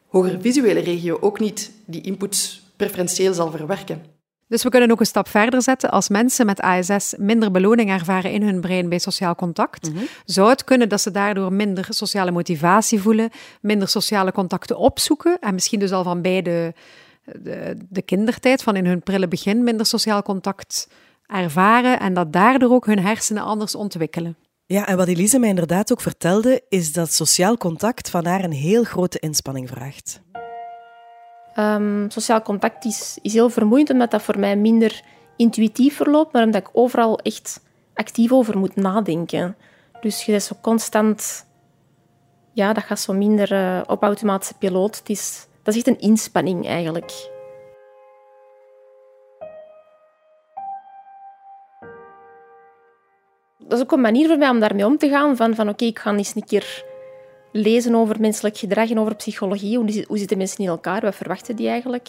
hogere 0.07 0.41
visuele 0.41 0.81
regio 0.81 1.19
ook 1.21 1.41
niet 1.41 1.73
die 1.87 2.01
inputs 2.01 2.71
preferentieel 2.77 3.35
zal 3.35 3.51
verwerken. 3.51 4.15
Dus 4.49 4.63
we 4.63 4.69
kunnen 4.69 4.91
ook 4.91 5.01
een 5.01 5.07
stap 5.07 5.29
verder 5.29 5.63
zetten. 5.63 5.91
Als 5.91 6.09
mensen 6.09 6.47
met 6.47 6.61
ASS 6.61 7.15
minder 7.19 7.51
beloning 7.51 7.91
ervaren 7.91 8.33
in 8.33 8.43
hun 8.43 8.61
brein 8.61 8.89
bij 8.89 8.99
sociaal 8.99 9.35
contact, 9.35 9.91
zou 10.25 10.49
het 10.49 10.65
kunnen 10.65 10.89
dat 10.89 11.01
ze 11.01 11.11
daardoor 11.11 11.53
minder 11.53 11.87
sociale 11.89 12.31
motivatie 12.31 13.01
voelen, 13.01 13.31
minder 13.61 13.89
sociale 13.89 14.33
contacten 14.33 14.79
opzoeken 14.79 15.39
en 15.41 15.55
misschien 15.55 15.79
dus 15.79 15.93
al 15.93 16.03
van 16.03 16.23
bij 16.23 16.43
de, 16.43 16.73
de, 17.25 17.77
de 17.89 18.03
kindertijd, 18.03 18.63
van 18.63 18.77
in 18.77 18.87
hun 18.87 19.03
prille 19.03 19.29
begin, 19.29 19.65
minder 19.65 19.87
sociaal 19.87 20.23
contact 20.23 20.89
ervaren 21.27 22.01
en 22.01 22.15
dat 22.15 22.33
daardoor 22.33 22.71
ook 22.71 22.87
hun 22.87 23.01
hersenen 23.01 23.43
anders 23.43 23.75
ontwikkelen. 23.75 24.37
Ja, 24.69 24.87
en 24.87 24.97
wat 24.97 25.09
Elise 25.09 25.39
mij 25.39 25.49
inderdaad 25.49 25.93
ook 25.93 26.01
vertelde, 26.01 26.63
is 26.69 26.93
dat 26.93 27.13
sociaal 27.13 27.57
contact 27.57 28.11
van 28.11 28.27
haar 28.27 28.45
een 28.45 28.53
heel 28.53 28.85
grote 28.85 29.19
inspanning 29.19 29.69
vraagt. 29.69 30.21
Ehm, 31.55 32.09
sociaal 32.09 32.43
contact 32.43 32.85
is, 32.85 33.19
is 33.23 33.33
heel 33.33 33.51
vermoeiend, 33.51 33.91
omdat 33.91 34.11
dat 34.11 34.23
voor 34.23 34.39
mij 34.39 34.57
minder 34.57 35.03
intuïtief 35.37 35.97
verloopt, 35.97 36.33
maar 36.33 36.43
omdat 36.43 36.61
ik 36.61 36.71
overal 36.73 37.19
echt 37.19 37.61
actief 37.95 38.33
over 38.33 38.59
moet 38.59 38.77
nadenken. 38.77 39.57
Dus 40.01 40.25
je 40.25 40.31
bent 40.31 40.45
zo 40.45 40.57
constant... 40.61 41.47
Ja, 42.53 42.73
dat 42.73 42.85
gaat 42.85 43.01
zo 43.01 43.13
minder 43.13 43.53
eh, 43.53 43.81
op 43.87 44.03
automatische 44.03 44.55
piloot. 44.55 44.99
Het 44.99 45.09
is, 45.09 45.47
dat 45.63 45.75
is 45.75 45.81
echt 45.85 45.97
een 45.97 46.09
inspanning, 46.09 46.67
eigenlijk. 46.67 47.36
Dat 53.69 53.79
is 53.79 53.85
ook 53.85 53.93
een 53.93 54.01
manier 54.01 54.29
voor 54.29 54.39
mij 54.39 54.49
om 54.49 54.61
daarmee 54.61 54.87
om 54.87 54.99
te 54.99 55.09
gaan. 55.09 55.37
Van, 55.37 55.55
van 55.55 55.69
oké, 55.69 55.85
ik 55.85 55.99
ga 55.99 56.15
eens 56.15 56.35
een 56.35 56.45
keer 56.45 56.85
lezen 57.53 57.95
over 57.95 58.21
menselijk 58.21 58.57
gedrag 58.57 58.91
en 58.91 58.99
over 58.99 59.15
psychologie. 59.15 59.79
Hoe, 59.79 60.05
hoe 60.09 60.19
zitten 60.19 60.39
mensen 60.39 60.59
in 60.59 60.69
elkaar? 60.69 61.01
Wat 61.01 61.15
verwachten 61.15 61.57
die 61.57 61.69
eigenlijk? 61.69 62.09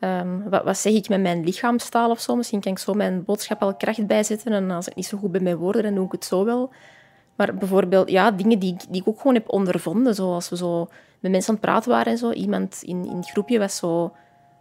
Um, 0.00 0.50
wat, 0.50 0.64
wat, 0.64 0.78
zeg 0.78 0.92
ik 0.92 1.08
met 1.08 1.20
mijn 1.20 1.44
lichaamstaal 1.44 2.10
of 2.10 2.20
zo? 2.20 2.36
Misschien 2.36 2.60
kan 2.60 2.72
ik 2.72 2.78
zo 2.78 2.92
mijn 2.92 3.24
boodschap 3.24 3.62
al 3.62 3.74
kracht 3.74 4.06
bijzetten. 4.06 4.52
En 4.52 4.70
als 4.70 4.88
ik 4.88 4.94
niet 4.94 5.06
zo 5.06 5.18
goed 5.18 5.32
ben 5.32 5.42
met 5.42 5.56
woorden, 5.56 5.82
dan 5.82 5.94
doe 5.94 6.06
ik 6.06 6.12
het 6.12 6.24
zo 6.24 6.44
wel. 6.44 6.70
Maar 7.36 7.54
bijvoorbeeld, 7.54 8.10
ja, 8.10 8.30
dingen 8.30 8.58
die, 8.58 8.76
die 8.90 9.00
ik 9.00 9.08
ook 9.08 9.20
gewoon 9.20 9.34
heb 9.34 9.52
ondervonden. 9.52 10.14
Zoals 10.14 10.48
we 10.48 10.56
zo 10.56 10.88
met 11.20 11.30
mensen 11.30 11.48
aan 11.48 11.58
het 11.60 11.64
praten 11.64 11.90
waren 11.90 12.12
en 12.12 12.18
zo. 12.18 12.30
Iemand 12.30 12.82
in, 12.82 13.04
in 13.06 13.16
het 13.16 13.30
groepje 13.30 13.58
was 13.58 13.76
zo 13.76 14.12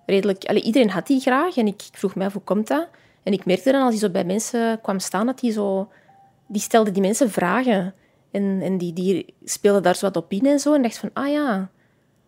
redelijk... 0.05 0.45
Allee, 0.45 0.63
iedereen 0.63 0.89
had 0.89 1.07
die 1.07 1.19
graag. 1.19 1.57
En 1.57 1.67
ik, 1.67 1.81
vroeg 1.91 2.17
af, 2.17 2.33
hoe 2.33 2.41
komt 2.41 2.67
dat? 2.67 2.87
En 3.23 3.33
ik 3.33 3.45
merkte 3.45 3.71
dan, 3.71 3.81
als 3.81 3.89
hij 3.89 3.99
zo 3.99 4.09
bij 4.09 4.25
mensen 4.25 4.81
kwam 4.81 4.99
staan, 4.99 5.25
dat 5.25 5.41
hij 5.41 5.51
zo... 5.51 5.89
Die 6.51 6.61
stelde 6.61 6.91
die 6.91 7.01
mensen 7.01 7.31
vragen. 7.31 7.93
En, 8.31 8.59
en 8.61 8.77
die, 8.77 8.93
die 8.93 9.33
speelde 9.43 9.79
daar 9.79 9.95
zo 9.95 10.05
wat 10.05 10.15
op 10.15 10.31
in 10.31 10.45
en 10.45 10.59
zo. 10.59 10.73
En 10.73 10.81
dacht 10.81 10.97
van, 10.97 11.09
ah 11.13 11.31
ja, 11.31 11.69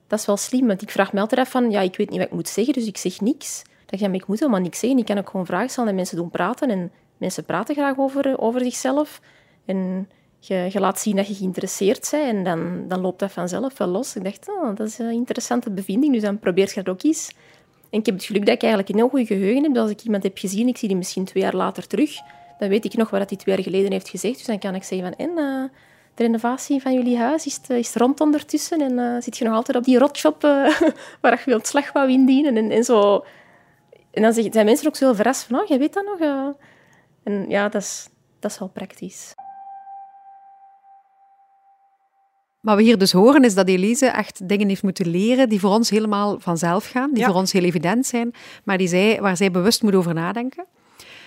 dat 0.07 0.19
is 0.19 0.25
wel 0.25 0.37
slim. 0.37 0.67
Want 0.67 0.81
ik 0.81 0.89
vraag 0.89 1.13
me 1.13 1.19
altijd 1.19 1.41
af 1.41 1.49
van, 1.49 1.71
ja, 1.71 1.81
ik 1.81 1.97
weet 1.97 2.09
niet 2.09 2.17
wat 2.17 2.27
ik 2.27 2.33
moet 2.33 2.47
zeggen, 2.47 2.73
dus 2.73 2.87
ik 2.87 2.97
zeg 2.97 3.19
niks. 3.19 3.61
Dan 3.85 3.99
ja, 3.99 4.07
maar 4.07 4.15
ik 4.15 4.27
moet 4.27 4.39
helemaal 4.39 4.61
niks 4.61 4.79
zeggen. 4.79 4.99
Ik 4.99 5.05
kan 5.05 5.17
ook 5.17 5.29
gewoon 5.29 5.45
vragen 5.45 5.69
stellen 5.69 5.89
en 5.89 5.95
mensen 5.95 6.17
doen 6.17 6.29
praten. 6.29 6.69
En 6.69 6.91
mensen 7.17 7.45
praten 7.45 7.75
graag 7.75 7.97
over, 7.97 8.39
over 8.39 8.61
zichzelf. 8.61 9.21
En 9.65 10.09
je, 10.39 10.69
je 10.71 10.79
laat 10.79 10.99
zien 10.99 11.15
dat 11.15 11.27
je 11.27 11.33
geïnteresseerd 11.33 12.07
bent 12.11 12.23
en 12.23 12.43
dan, 12.43 12.87
dan 12.87 13.01
loopt 13.01 13.19
dat 13.19 13.31
vanzelf 13.31 13.77
wel 13.77 13.87
los. 13.87 14.15
Ik 14.15 14.23
dacht, 14.23 14.49
oh, 14.49 14.75
dat 14.75 14.87
is 14.87 14.97
een 14.97 15.11
interessante 15.11 15.71
bevinding, 15.71 16.13
dus 16.13 16.21
dan 16.21 16.39
probeer 16.39 16.67
je 16.67 16.83
dat 16.83 16.89
ook 16.89 17.03
eens. 17.03 17.31
En 17.89 17.99
ik 17.99 18.05
heb 18.05 18.15
het 18.15 18.23
geluk 18.23 18.45
dat 18.45 18.55
ik 18.55 18.61
eigenlijk 18.61 18.91
een 18.91 18.97
heel 18.97 19.09
goed 19.09 19.27
geheugen 19.27 19.63
heb. 19.63 19.73
Dus 19.73 19.81
als 19.81 19.91
ik 19.91 20.01
iemand 20.01 20.23
heb 20.23 20.37
gezien, 20.37 20.67
ik 20.67 20.77
zie 20.77 20.87
die 20.87 20.97
misschien 20.97 21.25
twee 21.25 21.43
jaar 21.43 21.55
later 21.55 21.87
terug, 21.87 22.11
dan 22.63 22.71
weet 22.71 22.85
ik 22.85 22.95
nog 22.95 23.09
wat 23.09 23.29
hij 23.29 23.37
twee 23.37 23.55
jaar 23.55 23.63
geleden 23.63 23.91
heeft 23.91 24.09
gezegd. 24.09 24.37
Dus 24.37 24.45
dan 24.45 24.59
kan 24.59 24.75
ik 24.75 24.83
zeggen 24.83 25.07
van, 25.07 25.27
en, 25.27 25.37
uh, 25.37 25.63
de 26.15 26.23
renovatie 26.23 26.81
van 26.81 26.93
jullie 26.93 27.17
huis 27.17 27.45
is, 27.45 27.59
is 27.67 27.93
rond 27.93 28.19
ondertussen 28.19 28.81
en 28.81 28.91
uh, 28.91 29.21
zit 29.21 29.37
je 29.37 29.45
nog 29.45 29.53
altijd 29.53 29.77
op 29.77 29.83
die 29.83 29.97
rotshop 29.97 30.43
uh, 30.43 30.79
waar 31.21 31.43
je 31.45 31.55
ontslag 31.55 31.91
wou 31.91 32.09
indienen 32.09 32.57
en, 32.57 32.71
en 32.71 32.83
zo. 32.83 33.25
En 34.11 34.21
dan 34.21 34.33
zijn 34.33 34.65
mensen 34.65 34.87
ook 34.87 34.95
zo 34.95 35.05
heel 35.05 35.15
verrast 35.15 35.43
van, 35.43 35.59
oh, 35.59 35.67
jij 35.67 35.79
weet 35.79 35.93
dat 35.93 36.05
nog? 36.05 36.53
En 37.23 37.45
ja, 37.49 37.69
dat 37.69 37.81
is, 37.81 38.09
dat 38.39 38.51
is 38.51 38.59
wel 38.59 38.67
praktisch. 38.67 39.33
Wat 42.61 42.75
we 42.75 42.83
hier 42.83 42.97
dus 42.97 43.11
horen 43.11 43.43
is 43.43 43.55
dat 43.55 43.67
Elise 43.67 44.05
echt 44.05 44.47
dingen 44.49 44.67
heeft 44.67 44.83
moeten 44.83 45.07
leren 45.07 45.49
die 45.49 45.59
voor 45.59 45.71
ons 45.71 45.89
helemaal 45.89 46.39
vanzelf 46.39 46.89
gaan, 46.89 47.09
die 47.13 47.19
Ja. 47.19 47.27
voor 47.27 47.35
ons 47.35 47.51
heel 47.51 47.63
evident 47.63 48.05
zijn, 48.05 48.33
maar 48.63 48.77
die 48.77 48.87
zij, 48.87 49.21
waar 49.21 49.37
zij 49.37 49.51
bewust 49.51 49.83
moet 49.83 49.95
over 49.95 50.13
nadenken. 50.13 50.65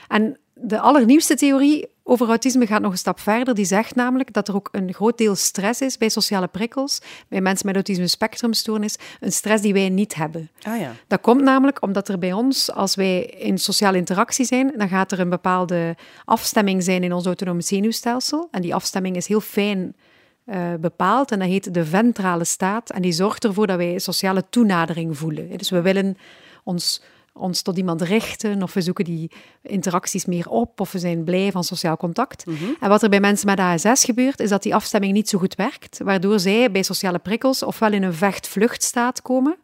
En 0.08 0.38
de 0.60 0.80
allernieuwste 0.80 1.34
theorie 1.34 1.88
over 2.02 2.28
autisme 2.28 2.66
gaat 2.66 2.80
nog 2.80 2.92
een 2.92 2.98
stap 2.98 3.20
verder. 3.20 3.54
Die 3.54 3.64
zegt 3.64 3.94
namelijk 3.94 4.32
dat 4.32 4.48
er 4.48 4.54
ook 4.54 4.68
een 4.72 4.94
groot 4.94 5.18
deel 5.18 5.34
stress 5.34 5.80
is 5.80 5.98
bij 5.98 6.08
sociale 6.08 6.46
prikkels, 6.46 7.00
bij 7.28 7.40
mensen 7.40 7.66
met 7.66 7.74
autisme 7.74 8.06
spectrumstoornis, 8.06 8.96
een 9.20 9.32
stress 9.32 9.62
die 9.62 9.72
wij 9.72 9.88
niet 9.88 10.14
hebben. 10.14 10.50
Ah 10.62 10.80
ja. 10.80 10.92
Dat 11.06 11.20
komt 11.20 11.42
namelijk 11.42 11.82
omdat 11.82 12.08
er 12.08 12.18
bij 12.18 12.32
ons, 12.32 12.72
als 12.72 12.94
wij 12.94 13.24
in 13.24 13.58
sociale 13.58 13.96
interactie 13.96 14.44
zijn, 14.44 14.72
dan 14.76 14.88
gaat 14.88 15.12
er 15.12 15.20
een 15.20 15.30
bepaalde 15.30 15.96
afstemming 16.24 16.82
zijn 16.82 17.02
in 17.02 17.12
ons 17.12 17.26
autonome 17.26 17.62
zenuwstelsel. 17.62 18.48
En 18.50 18.62
die 18.62 18.74
afstemming 18.74 19.16
is 19.16 19.26
heel 19.26 19.40
fijn 19.40 19.96
eh, 20.44 20.74
bepaald 20.80 21.30
en 21.30 21.38
dat 21.38 21.48
heet 21.48 21.74
de 21.74 21.84
ventrale 21.84 22.44
staat. 22.44 22.90
En 22.90 23.02
die 23.02 23.12
zorgt 23.12 23.44
ervoor 23.44 23.66
dat 23.66 23.76
wij 23.76 23.98
sociale 23.98 24.44
toenadering 24.50 25.18
voelen. 25.18 25.56
Dus 25.56 25.70
we 25.70 25.80
willen 25.80 26.16
ons, 26.64 27.02
ons 27.36 27.62
tot 27.62 27.76
iemand 27.76 28.02
richten 28.02 28.62
of 28.62 28.74
we 28.74 28.80
zoeken 28.80 29.04
die 29.04 29.30
interacties 29.62 30.24
meer 30.24 30.48
op 30.48 30.80
of 30.80 30.92
we 30.92 30.98
zijn 30.98 31.24
blij 31.24 31.50
van 31.50 31.64
sociaal 31.64 31.96
contact. 31.96 32.44
En 32.80 32.88
wat 32.88 33.02
er 33.02 33.08
bij 33.08 33.20
mensen 33.20 33.46
met 33.46 33.58
ASS 33.58 34.04
gebeurt, 34.04 34.40
is 34.40 34.48
dat 34.48 34.62
die 34.62 34.74
afstemming 34.74 35.12
niet 35.12 35.28
zo 35.28 35.38
goed 35.38 35.54
werkt, 35.54 35.98
waardoor 35.98 36.40
zij 36.40 36.70
bij 36.70 36.82
sociale 36.82 37.18
prikkels 37.18 37.62
ofwel 37.62 37.92
in 37.92 38.02
een 38.02 38.14
vecht-vluchtstaat 38.14 39.22
komen, 39.22 39.56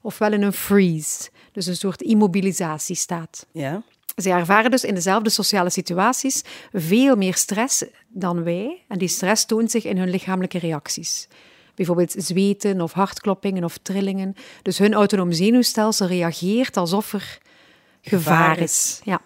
ofwel 0.00 0.32
in 0.32 0.42
een 0.42 0.52
freeze, 0.52 1.30
dus 1.52 1.66
een 1.66 1.76
soort 1.76 2.02
immobilisatiestaat. 2.02 3.46
Ja. 3.52 3.82
Zij 4.16 4.32
ervaren 4.32 4.70
dus 4.70 4.84
in 4.84 4.94
dezelfde 4.94 5.30
sociale 5.30 5.70
situaties 5.70 6.42
veel 6.72 7.16
meer 7.16 7.34
stress 7.34 7.84
dan 8.08 8.44
wij. 8.44 8.82
En 8.88 8.98
die 8.98 9.08
stress 9.08 9.44
toont 9.44 9.70
zich 9.70 9.84
in 9.84 9.98
hun 9.98 10.10
lichamelijke 10.10 10.58
reacties. 10.58 11.28
Bijvoorbeeld 11.80 12.14
zweten 12.16 12.80
of 12.80 12.92
hartkloppingen 12.92 13.64
of 13.64 13.78
trillingen. 13.82 14.34
Dus 14.62 14.78
hun 14.78 14.94
autonoom 14.94 15.32
zenuwstelsel 15.32 16.06
reageert 16.06 16.76
alsof 16.76 17.12
er 17.12 17.38
gevaar 18.00 18.44
Gevaar 18.44 18.58
is. 18.58 19.00
Ja. 19.04 19.20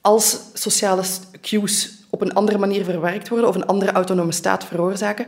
Als 0.00 0.40
sociale 0.54 1.02
cues 1.40 2.04
op 2.10 2.20
een 2.20 2.34
andere 2.34 2.58
manier 2.58 2.84
verwerkt 2.84 3.28
worden 3.28 3.48
of 3.48 3.54
een 3.54 3.66
andere 3.66 3.92
autonome 3.92 4.32
staat 4.32 4.64
veroorzaken, 4.64 5.26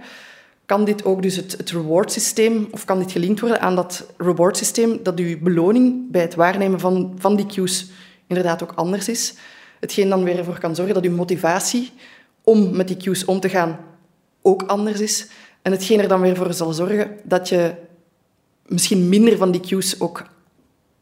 kan 0.67 0.85
dit 0.85 1.05
ook 1.05 1.23
dus 1.23 1.37
het, 1.37 1.53
het 1.53 1.71
reward 1.71 2.13
systeem, 2.13 2.69
of 2.71 2.85
kan 2.85 2.99
dit 2.99 3.13
gelinkt 3.13 3.41
worden 3.41 3.61
aan 3.61 3.75
dat 3.75 4.07
reward 4.17 4.57
systeem, 4.57 5.03
dat 5.03 5.19
uw 5.19 5.39
beloning 5.41 6.11
bij 6.11 6.23
het 6.23 6.35
waarnemen 6.35 6.81
van, 6.81 7.15
van 7.19 7.37
die 7.37 7.47
cues 7.47 7.91
inderdaad 8.27 8.63
ook 8.63 8.73
anders 8.75 9.09
is. 9.09 9.35
Hetgeen 9.81 10.09
dan 10.09 10.25
weer 10.25 10.39
ervoor 10.39 10.59
kan 10.59 10.75
zorgen 10.75 10.95
dat 10.95 11.05
uw 11.05 11.17
motivatie 11.17 11.93
om 12.43 12.77
met 12.77 12.89
die 12.89 12.97
cues 12.97 13.25
om 13.25 13.41
te 13.41 13.49
gaan 13.49 13.79
ook 14.43 14.63
anders 14.63 15.01
is. 15.01 15.29
En 15.63 15.73
hetgeen 15.73 16.01
er 16.01 16.09
dan 16.09 16.21
weer 16.21 16.37
voor 16.37 16.55
zal 16.55 16.73
zorgen 16.73 17.19
dat 17.25 17.49
je 17.49 17.75
misschien 18.67 19.09
minder 19.09 19.37
van 19.37 19.51
die 19.51 19.61
cues 19.61 20.01
ook 20.01 20.23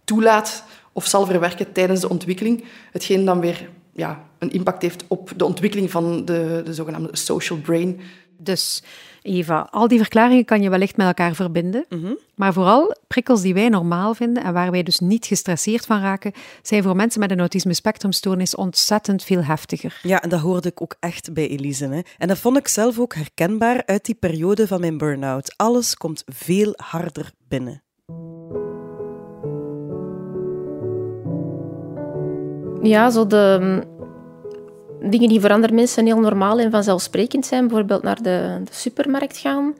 toelaat 0.04 0.64
of 0.92 1.06
zal 1.06 1.26
verwerken 1.26 1.72
tijdens 1.72 2.00
de 2.00 2.08
ontwikkeling. 2.08 2.64
Hetgeen 2.92 3.24
dan 3.24 3.40
weer 3.40 3.70
ja, 3.92 4.24
een 4.38 4.50
impact 4.50 4.82
heeft 4.82 5.04
op 5.08 5.32
de 5.36 5.44
ontwikkeling 5.44 5.90
van 5.90 6.24
de, 6.24 6.62
de 6.64 6.74
zogenaamde 6.74 7.16
social 7.16 7.58
brain. 7.58 8.00
Dus 8.36 8.82
Eva, 9.22 9.68
al 9.70 9.88
die 9.88 9.98
verklaringen 9.98 10.44
kan 10.44 10.62
je 10.62 10.70
wellicht 10.70 10.96
met 10.96 11.06
elkaar 11.06 11.34
verbinden. 11.34 11.86
Maar 12.34 12.52
vooral 12.52 12.96
prikkels 13.06 13.42
die 13.42 13.54
wij 13.54 13.68
normaal 13.68 14.14
vinden 14.14 14.42
en 14.42 14.52
waar 14.52 14.70
wij 14.70 14.82
dus 14.82 14.98
niet 14.98 15.26
gestresseerd 15.26 15.86
van 15.86 16.00
raken, 16.00 16.32
zijn 16.62 16.82
voor 16.82 16.96
mensen 16.96 17.20
met 17.20 17.30
een 17.30 17.38
autisme 17.38 17.74
spectrumstoornis 17.74 18.54
ontzettend 18.54 19.24
veel 19.24 19.44
heftiger. 19.44 19.98
Ja, 20.02 20.22
en 20.22 20.28
dat 20.28 20.40
hoorde 20.40 20.68
ik 20.68 20.82
ook 20.82 20.96
echt 21.00 21.32
bij 21.32 21.48
Elise. 21.48 21.86
Hè. 21.86 22.00
En 22.18 22.28
dat 22.28 22.38
vond 22.38 22.56
ik 22.56 22.68
zelf 22.68 22.98
ook 22.98 23.14
herkenbaar 23.14 23.82
uit 23.86 24.04
die 24.04 24.14
periode 24.14 24.66
van 24.66 24.80
mijn 24.80 24.98
burn-out. 24.98 25.54
Alles 25.56 25.96
komt 25.96 26.22
veel 26.26 26.72
harder 26.76 27.30
binnen. 27.48 27.82
Ja, 32.82 33.10
zo 33.10 33.26
de 33.26 33.82
dingen 35.02 35.28
die 35.28 35.40
voor 35.40 35.52
andere 35.52 35.72
mensen 35.72 36.06
heel 36.06 36.20
normaal 36.20 36.58
en 36.58 36.70
vanzelfsprekend 36.70 37.46
zijn, 37.46 37.66
bijvoorbeeld 37.66 38.02
naar 38.02 38.22
de, 38.22 38.60
de 38.64 38.74
supermarkt 38.74 39.36
gaan, 39.36 39.74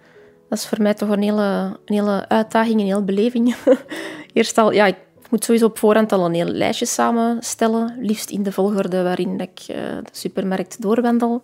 dat 0.50 0.58
is 0.58 0.66
voor 0.66 0.82
mij 0.82 0.94
toch 0.94 1.08
een 1.08 1.22
hele, 1.22 1.76
een 1.84 1.94
hele 1.94 2.28
uitdaging, 2.28 2.80
een 2.80 2.86
hele 2.86 3.02
beleving. 3.02 3.56
Eerst 4.32 4.58
al, 4.58 4.72
ja, 4.72 4.86
ik 4.86 4.96
moet 5.30 5.44
sowieso 5.44 5.66
op 5.66 5.78
voorhand 5.78 6.12
al 6.12 6.24
een 6.24 6.34
heel 6.34 6.46
lijstje 6.46 6.86
samenstellen, 6.86 7.96
liefst 8.00 8.30
in 8.30 8.42
de 8.42 8.52
volgorde 8.52 9.02
waarin 9.02 9.40
ik 9.40 9.60
eh, 9.68 9.76
de 9.76 10.10
supermarkt 10.12 10.82
doorwandel. 10.82 11.42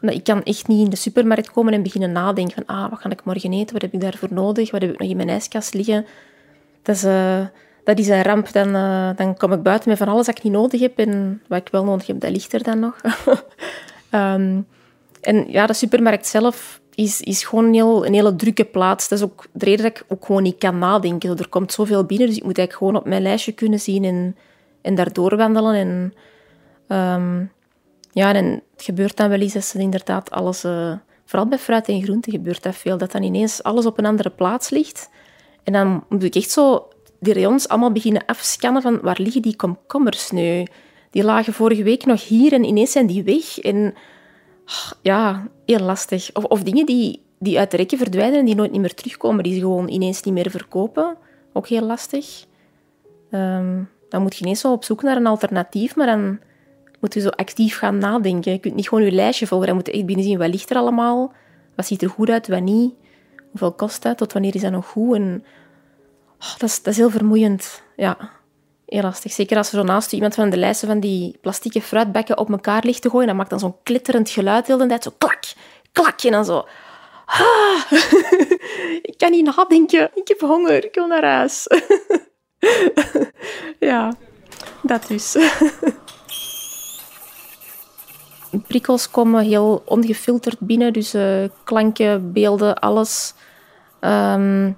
Ik 0.00 0.24
kan 0.24 0.42
echt 0.42 0.68
niet 0.68 0.84
in 0.84 0.90
de 0.90 0.96
supermarkt 0.96 1.50
komen 1.50 1.72
en 1.72 1.82
beginnen 1.82 2.12
nadenken 2.12 2.54
van 2.54 2.76
ah, 2.76 2.90
wat 2.90 3.00
ga 3.00 3.10
ik 3.10 3.24
morgen 3.24 3.52
eten, 3.52 3.72
wat 3.72 3.82
heb 3.82 3.92
ik 3.92 4.00
daarvoor 4.00 4.32
nodig, 4.32 4.70
wat 4.70 4.80
heb 4.80 4.92
ik 4.92 4.98
nog 4.98 5.08
in 5.08 5.16
mijn 5.16 5.28
ijskast 5.28 5.74
liggen. 5.74 6.06
Dat 6.82 6.94
is, 6.94 7.04
eh, 7.04 7.40
dat 7.84 7.98
is 7.98 8.08
een 8.08 8.22
ramp. 8.22 8.52
Dan, 8.52 8.74
eh, 8.74 9.10
dan 9.16 9.36
kom 9.36 9.52
ik 9.52 9.62
buiten 9.62 9.88
met 9.88 9.98
van 9.98 10.08
alles 10.08 10.26
dat 10.26 10.36
ik 10.36 10.42
niet 10.42 10.52
nodig 10.52 10.80
heb. 10.80 10.98
En 10.98 11.42
wat 11.48 11.60
ik 11.60 11.68
wel 11.68 11.84
nodig 11.84 12.06
heb, 12.06 12.20
dat 12.20 12.30
ligt 12.30 12.52
er 12.52 12.62
dan 12.62 12.78
nog. 12.78 13.00
Ehm, 14.10 14.60
en 15.20 15.50
ja, 15.50 15.66
de 15.66 15.72
supermarkt 15.72 16.26
zelf 16.26 16.80
is, 16.94 17.20
is 17.20 17.44
gewoon 17.44 17.64
een, 17.64 17.74
heel, 17.74 18.06
een 18.06 18.14
hele 18.14 18.36
drukke 18.36 18.64
plaats. 18.64 19.08
Dat 19.08 19.18
is 19.18 19.24
ook 19.24 19.46
de 19.52 19.64
reden 19.64 19.84
dat 19.84 19.96
ik 19.96 20.04
ook 20.08 20.24
gewoon 20.24 20.42
niet 20.42 20.58
kan 20.58 20.78
nadenken. 20.78 21.38
Er 21.38 21.48
komt 21.48 21.72
zoveel 21.72 22.04
binnen, 22.04 22.26
dus 22.26 22.36
ik 22.36 22.44
moet 22.44 22.58
eigenlijk 22.58 22.78
gewoon 22.78 23.02
op 23.02 23.08
mijn 23.08 23.22
lijstje 23.22 23.52
kunnen 23.52 23.80
zien 23.80 24.04
en, 24.04 24.36
en 24.82 24.94
daardoor 24.94 25.36
wandelen. 25.36 25.74
En, 25.74 26.14
ehm, 26.86 27.44
ja, 28.12 28.34
en 28.34 28.62
het 28.72 28.82
gebeurt 28.82 29.16
dan 29.16 29.28
wel 29.28 29.40
eens 29.40 29.52
dat 29.52 29.64
ze 29.64 29.78
inderdaad 29.78 30.30
alles... 30.30 30.64
eh, 30.64 30.92
vooral 31.24 31.48
bij 31.48 31.58
fruit 31.58 31.88
en 31.88 32.02
groente 32.02 32.30
gebeurt 32.30 32.62
dat 32.62 32.76
veel, 32.76 32.98
dat 32.98 33.12
dan 33.12 33.22
ineens 33.22 33.62
alles 33.62 33.86
op 33.86 33.98
een 33.98 34.06
andere 34.06 34.30
plaats 34.30 34.70
ligt. 34.70 35.10
En 35.64 35.72
dan 35.72 36.04
moet 36.08 36.22
ik 36.22 36.34
echt 36.34 36.50
zo 36.50 36.88
die 37.20 37.34
rayons 37.34 37.68
allemaal 37.68 37.92
beginnen 37.92 38.24
afscannen 38.26 38.82
van 38.82 39.00
waar 39.00 39.18
liggen 39.20 39.42
die 39.42 39.56
komkommers 39.56 40.30
nu? 40.30 40.66
Die 41.10 41.24
lagen 41.24 41.52
vorige 41.52 41.82
week 41.82 42.06
nog 42.06 42.28
hier 42.28 42.52
en 42.52 42.64
ineens 42.64 42.92
zijn 42.92 43.06
die 43.06 43.22
weg. 43.22 43.58
En 43.58 43.94
ah, 44.64 44.90
ja, 45.02 45.48
heel 45.66 45.78
lastig. 45.78 46.30
Of, 46.32 46.44
of 46.44 46.62
dingen 46.62 46.86
die, 46.86 47.22
die 47.38 47.58
uit 47.58 47.70
de 47.70 47.76
rekken 47.76 47.98
verdwijnen 47.98 48.38
en 48.38 48.44
die 48.44 48.54
nooit 48.54 48.70
niet 48.70 48.80
meer 48.80 48.94
terugkomen, 48.94 49.44
die 49.44 49.54
ze 49.54 49.60
gewoon 49.60 49.88
ineens 49.88 50.22
niet 50.22 50.34
meer 50.34 50.50
verkopen. 50.50 51.16
Ook 51.52 51.68
heel 51.68 51.82
lastig. 51.82 52.44
Ehm, 53.30 53.82
dan 54.08 54.22
moet 54.22 54.36
je 54.36 54.44
ineens 54.44 54.62
wel 54.62 54.72
op 54.72 54.84
zoek 54.84 55.02
naar 55.02 55.16
een 55.16 55.26
alternatief, 55.26 55.96
maar 55.96 56.06
dan 56.06 56.38
moet 57.00 57.14
je 57.14 57.20
zo 57.20 57.28
actief 57.28 57.78
gaan 57.78 57.98
nadenken. 57.98 58.52
Je 58.52 58.58
kunt 58.58 58.74
niet 58.74 58.88
gewoon 58.88 59.04
je 59.04 59.12
lijstje 59.12 59.46
volgen. 59.46 59.66
Dan 59.66 59.76
moet 59.76 59.86
je 59.86 59.92
echt 59.92 60.06
binnen 60.06 60.24
zien, 60.24 60.38
wat 60.38 60.48
ligt 60.48 60.70
er 60.70 60.76
allemaal? 60.76 61.32
Wat 61.76 61.86
ziet 61.86 62.02
er 62.02 62.08
goed 62.08 62.30
uit, 62.30 62.48
wat 62.48 62.62
niet? 62.62 62.94
Hoeveel 63.50 63.72
kost 63.72 64.02
dat? 64.02 64.18
Tot 64.18 64.32
wanneer 64.32 64.54
is 64.54 64.60
dat 64.60 64.72
nog 64.72 64.86
goed? 64.86 65.14
En, 65.14 65.44
oh, 66.40 66.56
dat, 66.58 66.68
is, 66.68 66.82
dat 66.82 66.94
heel 66.94 67.10
vermoeiend. 67.10 67.82
Ja, 67.96 68.16
heel 68.86 69.02
lastig. 69.02 69.32
Zeker 69.32 69.56
als 69.56 69.72
er 69.72 69.78
zo 69.78 69.84
naast 69.84 70.12
iemand 70.12 70.34
van 70.34 70.50
de 70.50 70.56
lijsten 70.56 70.88
van 70.88 71.00
die 71.00 71.38
plastieke 71.40 71.82
fruitbekken 71.82 72.38
op 72.38 72.50
elkaar 72.50 72.84
ligt 72.84 73.02
te 73.02 73.10
gooien, 73.10 73.26
dan 73.26 73.36
maakt 73.36 73.50
dan 73.50 73.58
zo'n 73.58 73.82
klitterend 73.82 74.30
geluid 74.30 74.66
de 74.66 74.86
tijd. 74.86 75.02
Zo 75.02 75.12
klak, 75.18 75.44
klak. 75.92 76.20
En 76.20 76.32
dan 76.32 76.44
zo... 76.44 76.66
Ah, 77.26 77.92
ik 79.10 79.14
kan 79.16 79.30
niet 79.30 79.56
nadenken. 79.56 80.10
Ik 80.14 80.28
heb 80.28 80.40
honger. 80.40 80.84
Ik 80.84 80.94
wil 80.94 81.06
naar 81.06 81.24
huis. 81.24 81.66
ja, 83.90 84.14
dat 84.82 85.06
dus. 85.06 85.36
prikkels 88.66 89.10
komen 89.10 89.44
heel 89.44 89.82
ongefilterd 89.84 90.58
binnen, 90.58 90.92
dus 90.92 91.14
eh, 91.14 91.44
klanken, 91.64 92.32
beelden, 92.32 92.78
alles. 92.78 93.34
Ehm, 94.00 94.72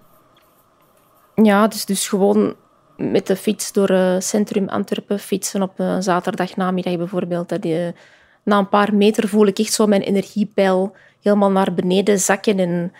ja, 1.35 1.69
dus, 1.69 1.85
dus 1.85 2.09
gewoon 2.09 2.55
met 2.97 3.27
de 3.27 3.37
fiets 3.37 3.73
door 3.73 3.89
het 3.89 4.25
centrum 4.25 4.69
Antwerpen 4.69 5.19
fietsen 5.19 5.63
op 5.63 5.79
een 5.79 6.03
zaterdagnamiddag 6.03 6.97
bijvoorbeeld. 6.97 7.49
Dat 7.49 7.65
je, 7.65 7.95
na 8.43 8.59
een 8.59 8.69
paar 8.69 8.95
meter 8.95 9.29
voel 9.29 9.47
ik 9.47 9.59
echt 9.59 9.73
zo 9.73 9.87
mijn 9.87 10.03
energiepeil 10.03 10.95
helemaal 11.21 11.51
naar 11.51 11.75
beneden 11.75 12.19
zakken. 12.19 12.59
En 12.59 12.93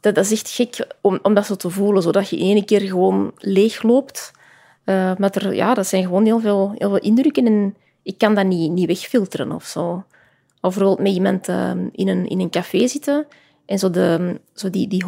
dat, 0.00 0.14
dat 0.14 0.24
is 0.24 0.32
echt 0.32 0.50
gek 0.50 0.86
om, 1.00 1.18
om 1.22 1.34
dat 1.34 1.46
zo 1.46 1.54
te 1.54 1.70
voelen, 1.70 2.02
zodat 2.02 2.28
je 2.28 2.36
ene 2.36 2.64
keer 2.64 2.80
gewoon 2.80 3.32
leeg 3.36 3.82
loopt. 3.82 4.32
Eh, 4.84 5.16
maar 5.16 5.30
er, 5.30 5.54
ja, 5.54 5.74
dat 5.74 5.86
zijn 5.86 6.02
gewoon 6.02 6.24
heel 6.24 6.40
veel, 6.40 6.74
heel 6.76 6.88
veel 6.88 6.98
indrukken 6.98 7.46
en 7.46 7.76
ik 8.02 8.18
kan 8.18 8.34
dat 8.34 8.46
niet, 8.46 8.70
niet 8.70 8.86
wegfilteren 8.86 9.52
of 9.52 9.64
zo. 9.64 10.04
Of 10.60 10.74
bijvoorbeeld 10.74 10.98
met 10.98 11.12
iemand 11.12 11.48
uh, 11.48 11.70
in, 11.92 12.08
een, 12.08 12.28
in 12.28 12.40
een 12.40 12.50
café 12.50 12.86
zitten 12.86 13.26
en 13.66 13.78
zo, 13.78 13.90
de, 13.90 14.40
zo 14.54 14.70
die, 14.70 14.88
die 14.88 15.04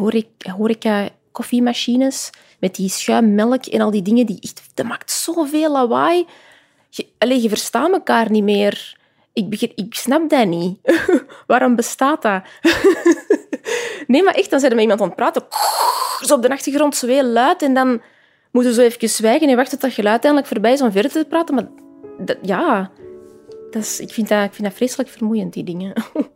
horeca 0.57 1.09
koffiemachines 1.33 2.31
met 2.61 2.75
die 2.75 2.89
schuimmelk 2.89 3.67
en 3.67 3.81
al 3.81 3.91
die 3.91 4.03
dingen, 4.03 4.27
die 4.27 4.53
dat 4.75 4.87
maakt 4.87 5.11
zoveel 5.11 5.73
lawaai. 5.73 6.27
Je, 6.91 7.43
je 7.43 7.49
verstaat 7.49 7.93
elkaar 7.93 8.31
niet 8.31 8.43
meer. 8.43 8.97
Ik, 9.33 9.51
begin, 9.51 9.73
ik 9.75 9.95
snap 9.95 10.31
dat 10.31 10.47
niet. 10.47 10.79
Waarom 11.47 11.77
bestaat 11.77 12.23
dat? 12.23 12.43
nee, 14.07 14.23
maar 14.23 14.35
echt, 14.35 14.51
dan 14.51 14.61
zijn 14.61 14.71
we 14.71 14.77
met 14.77 14.91
iemand 14.91 15.01
aan 15.01 15.07
het 15.07 15.17
praten. 15.17 15.43
Zo 16.21 16.35
op 16.35 16.43
de 16.43 16.49
achtergrond, 16.49 16.97
zo 16.97 17.07
heel 17.07 17.25
luid. 17.25 17.63
En 17.63 17.75
dan 17.75 18.03
moeten 18.51 18.73
we 18.73 18.81
zo 18.81 18.87
even 18.87 19.09
zwijgen 19.09 19.49
en 19.49 19.57
wachten 19.57 19.79
tot 19.79 19.89
dat 19.89 19.93
geluid 19.93 20.25
eindelijk 20.25 20.53
voorbij 20.53 20.73
is 20.73 20.83
om 20.83 20.93
verder 20.93 21.11
te 21.11 21.27
praten. 21.29 21.55
Maar 21.55 21.69
ja, 22.43 22.91
dat 23.71 23.83
is, 23.83 24.01
ik, 24.01 24.11
vind 24.11 24.29
dat, 24.29 24.45
ik 24.45 24.53
vind 24.53 24.69
dat 24.69 24.77
vreselijk 24.77 25.09
vermoeiend, 25.09 25.53
die 25.53 25.65
dingen. 25.65 25.93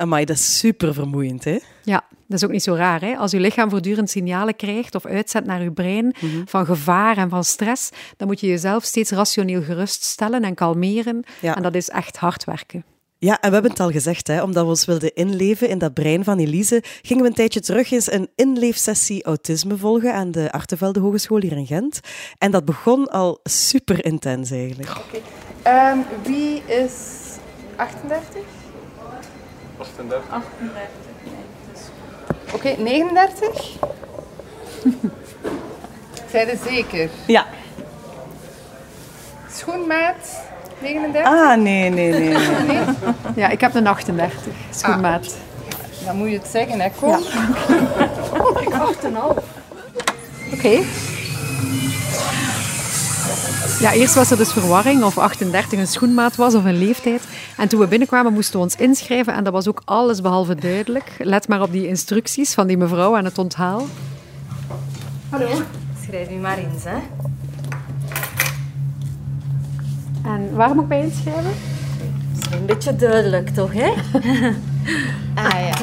Amai, 0.00 0.24
dat 0.24 0.36
is 0.36 0.58
super 0.58 0.94
vermoeiend, 0.94 1.44
hè? 1.44 1.58
Ja, 1.84 2.04
dat 2.26 2.38
is 2.38 2.44
ook 2.44 2.50
niet 2.50 2.62
zo 2.62 2.74
raar. 2.74 3.00
Hè? 3.00 3.16
Als 3.16 3.30
je 3.30 3.40
lichaam 3.40 3.70
voortdurend 3.70 4.10
signalen 4.10 4.56
krijgt 4.56 4.94
of 4.94 5.06
uitzet 5.06 5.44
naar 5.44 5.62
je 5.62 5.72
brein 5.72 6.14
van 6.44 6.66
gevaar 6.66 7.16
en 7.16 7.28
van 7.28 7.44
stress, 7.44 7.90
dan 8.16 8.28
moet 8.28 8.40
je 8.40 8.46
jezelf 8.46 8.84
steeds 8.84 9.10
rationeel 9.10 9.62
geruststellen 9.62 10.42
en 10.42 10.54
kalmeren. 10.54 11.24
Ja. 11.40 11.56
En 11.56 11.62
dat 11.62 11.74
is 11.74 11.88
echt 11.88 12.16
hard 12.16 12.44
werken. 12.44 12.84
Ja, 13.18 13.40
en 13.40 13.48
we 13.48 13.52
hebben 13.52 13.70
het 13.70 13.80
al 13.80 13.90
gezegd, 13.90 14.26
hè, 14.26 14.42
omdat 14.42 14.64
we 14.64 14.70
ons 14.70 14.84
wilden 14.84 15.14
inleven 15.14 15.68
in 15.68 15.78
dat 15.78 15.94
brein 15.94 16.24
van 16.24 16.38
Elise, 16.38 16.82
gingen 17.02 17.22
we 17.22 17.28
een 17.28 17.34
tijdje 17.34 17.60
terug 17.60 17.90
eens 17.90 18.12
een 18.12 18.28
inleefsessie 18.34 19.24
autisme 19.24 19.76
volgen 19.76 20.14
aan 20.14 20.30
de 20.30 20.52
Artevelde 20.52 21.00
Hogeschool 21.00 21.40
hier 21.40 21.56
in 21.56 21.66
Gent. 21.66 22.00
En 22.38 22.50
dat 22.50 22.64
begon 22.64 23.08
al 23.08 23.40
super 23.42 24.04
intens 24.04 24.50
eigenlijk. 24.50 24.90
Ehm, 25.62 25.98
wie 26.22 26.62
is 26.66 26.94
38? 27.76 28.59
38. 29.80 30.24
38. 30.30 30.88
Oké, 32.54 32.74
39? 32.78 33.78
Zijn 36.30 36.48
er 36.48 36.58
zeker? 36.66 37.08
Ja. 37.26 37.46
Schoenmaat 39.52 40.42
39? 40.78 41.32
Ah, 41.32 41.56
nee, 41.56 41.90
nee, 41.90 42.10
nee. 42.10 42.34
nee. 42.66 42.80
Ja, 43.42 43.48
ik 43.48 43.60
heb 43.60 43.74
een 43.74 43.86
38, 43.86 44.52
schoenmaat. 44.70 45.36
Dan 46.04 46.16
moet 46.16 46.30
je 46.30 46.38
het 46.38 46.46
zeggen, 46.46 46.80
hè, 46.80 46.88
Kom. 47.00 47.18
Oké. 50.54 50.82
Ja, 53.80 53.92
eerst 53.92 54.14
was 54.14 54.30
er 54.30 54.36
dus 54.36 54.52
verwarring 54.52 55.02
of 55.02 55.18
38 55.18 55.78
een 55.78 55.86
schoenmaat 55.86 56.36
was 56.36 56.54
of 56.54 56.64
een 56.64 56.78
leeftijd. 56.78 57.22
En 57.56 57.68
toen 57.68 57.80
we 57.80 57.86
binnenkwamen 57.86 58.32
moesten 58.32 58.56
we 58.56 58.64
ons 58.64 58.76
inschrijven 58.76 59.34
en 59.34 59.44
dat 59.44 59.52
was 59.52 59.68
ook 59.68 59.82
alles 59.84 60.20
behalve 60.20 60.54
duidelijk. 60.54 61.14
Let 61.18 61.48
maar 61.48 61.62
op 61.62 61.72
die 61.72 61.86
instructies 61.86 62.54
van 62.54 62.66
die 62.66 62.76
mevrouw 62.76 63.16
aan 63.16 63.24
het 63.24 63.38
onthaal. 63.38 63.86
Schrijf 66.06 66.30
u 66.30 66.34
maar 66.34 66.58
in, 66.58 66.70
hè. 66.82 66.98
En 70.24 70.54
waar 70.54 70.74
moet 70.74 70.82
ik 70.82 70.88
mij 70.88 71.02
inschrijven? 71.02 71.52
Een 72.52 72.66
beetje 72.66 72.96
duidelijk, 72.96 73.48
toch, 73.48 73.72
hè? 73.72 73.92
Ah 75.34 75.50
ja, 75.50 75.74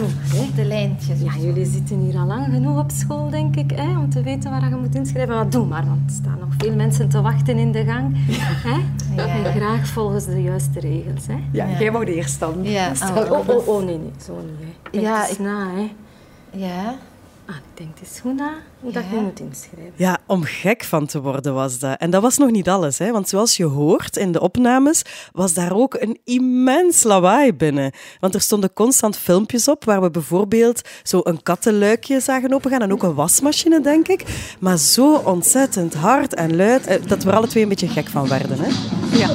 de 0.55 0.65
lijntjes. 0.65 1.19
Ja, 1.21 1.31
jullie 1.39 1.65
zitten 1.65 1.99
hier 1.99 2.17
al 2.17 2.25
lang 2.25 2.45
genoeg 2.45 2.79
op 2.79 2.91
school, 2.91 3.29
denk 3.29 3.55
ik, 3.55 3.71
hè, 3.75 3.97
om 3.97 4.09
te 4.09 4.21
weten 4.21 4.51
waar 4.51 4.69
je 4.69 4.75
moet 4.75 4.95
inschrijven. 4.95 5.35
Maar 5.35 5.49
doe 5.49 5.65
maar, 5.65 5.85
want 5.85 5.99
er 6.09 6.15
staan 6.15 6.37
nog 6.39 6.49
veel 6.57 6.75
mensen 6.75 7.09
te 7.09 7.21
wachten 7.21 7.57
in 7.57 7.71
de 7.71 7.83
gang. 7.85 8.15
Hè? 8.17 8.79
En 9.23 9.53
graag 9.53 9.87
volgens 9.87 10.25
de 10.25 10.41
juiste 10.41 10.79
regels, 10.79 11.27
hè. 11.27 11.35
Ja, 11.51 11.67
jij 11.79 11.91
wou 11.91 12.05
de 12.05 12.15
eerste 12.15 12.39
dan. 12.39 12.55
Ja, 12.63 12.91
Oh, 13.17 13.31
oh, 13.31 13.47
oh, 13.49 13.67
oh, 13.67 13.83
nee, 13.85 13.97
nee, 13.97 14.11
zo 14.25 14.33
niet, 14.35 14.59
hè. 14.59 14.89
Kijk 14.91 15.03
Ja, 15.03 15.21
eens 15.21 15.31
ik- 15.31 15.39
na, 15.39 15.67
hè. 15.75 15.91
ja. 16.51 16.95
Ah, 17.49 17.55
ik 17.55 17.77
denk 17.77 17.99
het 17.99 18.09
is 18.11 18.19
goed 18.19 18.35
na 18.35 18.53
hoe 18.79 18.91
dat 18.91 19.03
je 19.11 19.15
moet 19.15 19.39
inschrijven. 19.39 19.93
Ja, 19.95 20.17
om 20.25 20.43
gek 20.43 20.83
van 20.83 21.05
te 21.05 21.21
worden 21.21 21.53
was 21.53 21.79
dat. 21.79 21.99
En 21.99 22.09
dat 22.09 22.21
was 22.21 22.37
nog 22.37 22.51
niet 22.51 22.69
alles, 22.69 22.97
hè? 22.97 23.11
want 23.11 23.29
zoals 23.29 23.57
je 23.57 23.63
hoort 23.63 24.17
in 24.17 24.31
de 24.31 24.39
opnames, 24.39 25.01
was 25.31 25.53
daar 25.53 25.75
ook 25.75 25.93
een 25.93 26.19
immens 26.23 27.03
lawaai 27.03 27.53
binnen. 27.53 27.91
Want 28.19 28.33
er 28.33 28.41
stonden 28.41 28.73
constant 28.73 29.17
filmpjes 29.17 29.67
op 29.67 29.83
waar 29.83 30.01
we 30.01 30.11
bijvoorbeeld 30.11 30.81
zo 31.03 31.19
een 31.23 31.43
kattenluikje 31.43 32.19
zagen 32.19 32.53
opengaan 32.53 32.81
en 32.81 32.91
ook 32.91 33.03
een 33.03 33.13
wasmachine, 33.13 33.81
denk 33.81 34.07
ik. 34.07 34.23
Maar 34.59 34.77
zo 34.77 35.15
ontzettend 35.15 35.93
hard 35.93 36.33
en 36.33 36.55
luid 36.55 36.87
eh, 36.87 37.01
dat 37.07 37.23
we 37.23 37.29
er 37.29 37.35
alle 37.35 37.47
twee 37.47 37.63
een 37.63 37.69
beetje 37.69 37.87
gek 37.87 38.07
van 38.07 38.27
werden. 38.27 38.57
Hè? 38.59 38.69
Ja. 39.17 39.29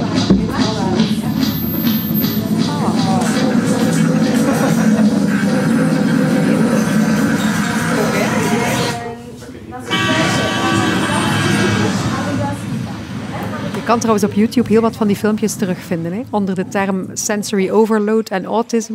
Kan 13.93 14.01
trouwens 14.01 14.31
op 14.31 14.39
YouTube 14.39 14.69
heel 14.69 14.81
wat 14.81 14.97
van 14.97 15.07
die 15.07 15.17
filmpjes 15.17 15.55
terugvinden, 15.55 16.13
hè? 16.13 16.23
onder 16.31 16.55
de 16.55 16.69
term 16.69 17.07
sensory 17.13 17.71
overload 17.71 18.29
en 18.29 18.45
autism. 18.45 18.95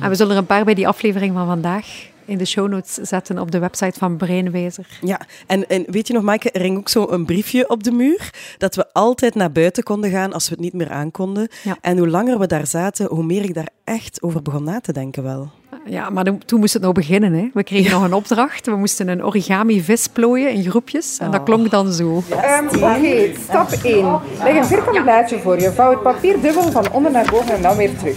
En 0.00 0.08
we 0.08 0.14
zullen 0.14 0.32
er 0.32 0.38
een 0.38 0.46
paar 0.46 0.64
bij 0.64 0.74
die 0.74 0.88
aflevering 0.88 1.34
van 1.34 1.46
vandaag 1.46 1.86
in 2.24 2.38
de 2.38 2.44
show 2.44 2.68
notes 2.68 2.94
zetten 2.94 3.38
op 3.38 3.50
de 3.50 3.58
website 3.58 3.98
van 3.98 4.16
Breinwijzer. 4.16 4.98
Ja, 5.00 5.20
en, 5.46 5.68
en 5.68 5.84
weet 5.86 6.06
je 6.06 6.12
nog, 6.12 6.22
Maaike, 6.22 6.50
er 6.50 6.60
hing 6.60 6.78
ook 6.78 6.88
zo 6.88 7.06
een 7.10 7.24
briefje 7.24 7.68
op 7.68 7.82
de 7.82 7.92
muur 7.92 8.30
dat 8.58 8.74
we 8.74 8.92
altijd 8.92 9.34
naar 9.34 9.52
buiten 9.52 9.82
konden 9.82 10.10
gaan 10.10 10.32
als 10.32 10.48
we 10.48 10.54
het 10.54 10.64
niet 10.64 10.72
meer 10.72 10.90
aankonden. 10.90 11.48
Ja. 11.62 11.76
En 11.80 11.98
hoe 11.98 12.08
langer 12.08 12.38
we 12.38 12.46
daar 12.46 12.66
zaten, 12.66 13.06
hoe 13.06 13.24
meer 13.24 13.44
ik 13.44 13.54
daar 13.54 13.70
echt 13.84 14.22
over 14.22 14.42
begon 14.42 14.64
na 14.64 14.80
te 14.80 14.92
denken 14.92 15.22
wel. 15.22 15.50
Ja, 15.88 16.10
maar 16.10 16.24
toen- 16.24 16.42
toen 16.46 16.60
moest 16.60 16.72
het 16.72 16.82
nou 16.82 16.94
beginnen. 16.94 17.32
Hè. 17.32 17.50
We 17.54 17.62
kregen 17.62 17.90
nog 17.90 18.02
een 18.02 18.12
opdracht. 18.12 18.66
We 18.66 18.76
moesten 18.76 19.08
een 19.08 19.24
origami 19.24 19.82
vis 19.82 20.06
plooien 20.08 20.50
in 20.52 20.70
groepjes. 20.70 21.18
En 21.18 21.30
dat 21.30 21.42
klonk 21.42 21.70
dan 21.70 21.92
zo. 21.92 22.22
Ehm, 22.30 22.66
Oké, 22.66 23.30
stap 23.48 23.70
1. 23.82 24.20
Leg 24.44 24.56
een 24.56 24.64
vierkant 24.64 25.02
blaadje 25.02 25.38
voor 25.38 25.60
je. 25.60 25.72
Vouw 25.72 25.90
het 25.90 26.02
papier 26.02 26.40
dubbel 26.40 26.70
van 26.70 26.92
onder 26.92 27.10
naar 27.10 27.28
boven 27.30 27.54
en 27.54 27.62
dan 27.62 27.76
weer 27.76 27.96
terug. 27.98 28.16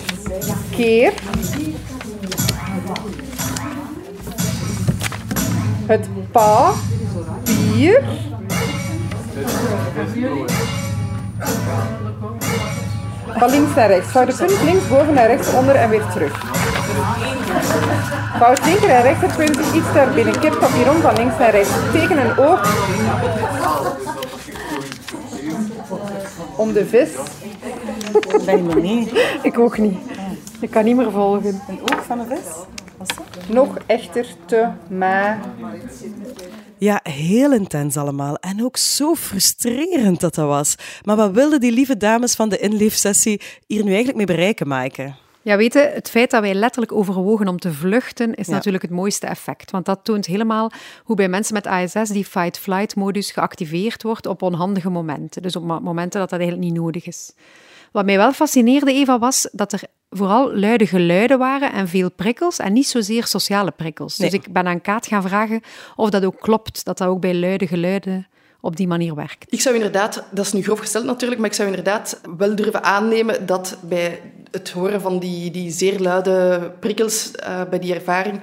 Keer. 0.75 1.13
Het 5.85 6.07
papier 6.31 8.03
Van 13.37 13.49
links 13.49 13.75
naar 13.75 13.87
rechts. 13.87 14.11
Vouw 14.11 14.25
de 14.25 14.33
punt 14.33 14.61
links 14.63 14.87
boven 14.87 15.13
naar 15.13 15.27
rechts 15.27 15.53
onder 15.53 15.75
en 15.75 15.89
weer 15.89 16.07
terug. 16.13 16.39
Vouw 18.37 18.51
het 18.51 18.65
linker 18.65 18.89
en 18.89 19.01
rechterpunt 19.01 19.57
iets 19.73 19.93
naar 19.93 20.13
binnen. 20.13 20.39
Kip 20.39 20.59
papieron 20.59 21.01
van 21.01 21.15
links 21.15 21.37
naar 21.37 21.51
rechts. 21.51 21.71
Teken 21.91 22.17
een 22.17 22.37
oog 22.37 22.61
om 26.55 26.73
de 26.73 26.85
vis. 26.85 27.09
Ben 28.45 28.69
je 28.69 28.75
niet? 28.75 29.11
Ik 29.49 29.59
ook 29.59 29.77
niet. 29.77 29.97
Ik 30.59 30.69
kan 30.69 30.83
niet 30.83 30.95
meer 30.95 31.11
volgen. 31.11 31.61
Een 31.67 31.79
oog 31.81 32.05
van 32.05 32.19
een 32.19 32.27
vis? 32.27 32.65
Nog 33.47 33.77
echter 33.85 34.25
te 34.45 34.67
ma. 34.87 35.39
Ja, 36.83 36.99
heel 37.03 37.51
intens 37.53 37.97
allemaal. 37.97 38.35
En 38.35 38.63
ook 38.63 38.77
zo 38.77 39.15
frustrerend 39.15 40.19
dat 40.19 40.35
dat 40.35 40.47
was. 40.47 40.75
Maar 41.03 41.15
wat 41.15 41.31
wilden 41.31 41.59
die 41.59 41.71
lieve 41.71 41.97
dames 41.97 42.35
van 42.35 42.49
de 42.49 42.57
inleefsessie 42.57 43.41
hier 43.67 43.79
nu 43.83 43.87
eigenlijk 43.87 44.17
mee 44.17 44.25
bereiken, 44.25 44.67
Maaike? 44.67 45.13
Ja, 45.41 45.57
weet 45.57 45.73
je, 45.73 45.79
het 45.93 46.09
feit 46.09 46.31
dat 46.31 46.41
wij 46.41 46.53
letterlijk 46.53 46.91
overwogen 46.91 47.47
om 47.47 47.59
te 47.59 47.73
vluchten, 47.73 48.33
is 48.35 48.47
Ja. 48.47 48.53
natuurlijk 48.53 48.83
het 48.83 48.91
mooiste 48.91 49.27
effect. 49.27 49.71
Want 49.71 49.85
dat 49.85 49.99
toont 50.03 50.25
helemaal 50.25 50.71
hoe 51.03 51.15
bij 51.15 51.29
mensen 51.29 51.53
met 51.53 51.67
ASS 51.67 52.09
die 52.09 52.25
fight-flight-modus 52.25 53.31
geactiveerd 53.31 54.03
wordt 54.03 54.25
op 54.25 54.41
onhandige 54.41 54.89
momenten. 54.89 55.41
Dus 55.41 55.55
op 55.55 55.63
mo- 55.63 55.79
momenten 55.79 56.19
dat 56.19 56.29
dat 56.29 56.39
eigenlijk 56.39 56.69
niet 56.71 56.79
nodig 56.81 57.07
is. 57.07 57.33
Wat 57.91 58.05
mij 58.05 58.17
wel 58.17 58.31
fascineerde, 58.33 58.93
Eva, 58.93 59.19
was 59.19 59.49
dat 59.51 59.73
er 59.73 59.81
vooral 60.15 60.55
luide 60.55 60.87
geluiden 60.87 61.37
waren 61.37 61.73
en 61.73 61.87
veel 61.87 62.11
prikkels 62.11 62.59
en 62.59 62.73
niet 62.73 62.87
zozeer 62.87 63.25
sociale 63.25 63.71
prikkels. 63.71 64.15
Dus 64.15 64.33
ik 64.33 64.53
ben 64.53 64.67
aan 64.67 64.81
Kaat 64.81 65.07
gaan 65.07 65.21
vragen 65.21 65.61
of 65.95 66.09
dat 66.09 66.25
ook 66.25 66.39
klopt, 66.39 66.85
dat 66.85 66.97
dat 66.97 67.07
ook 67.07 67.19
bij 67.21 67.35
luide 67.35 67.67
geluiden 67.67 68.27
op 68.61 68.75
die 68.75 68.87
manier 68.87 69.15
werkt. 69.15 69.53
Ik 69.53 69.61
zou 69.61 69.75
inderdaad, 69.75 70.23
dat 70.31 70.45
is 70.45 70.53
nu 70.53 70.63
grof 70.63 70.79
gesteld 70.79 71.05
natuurlijk, 71.05 71.41
maar 71.41 71.49
ik 71.49 71.55
zou 71.55 71.69
inderdaad 71.69 72.21
wel 72.37 72.55
durven 72.55 72.83
aannemen 72.83 73.45
dat 73.45 73.77
bij 73.81 74.21
het 74.51 74.69
horen 74.71 75.01
van 75.01 75.19
die, 75.19 75.51
die 75.51 75.71
zeer 75.71 75.99
luide 75.99 76.71
prikkels 76.79 77.31
eh, 77.31 77.61
bij 77.69 77.79
die 77.79 77.93
ervaring, 77.93 78.41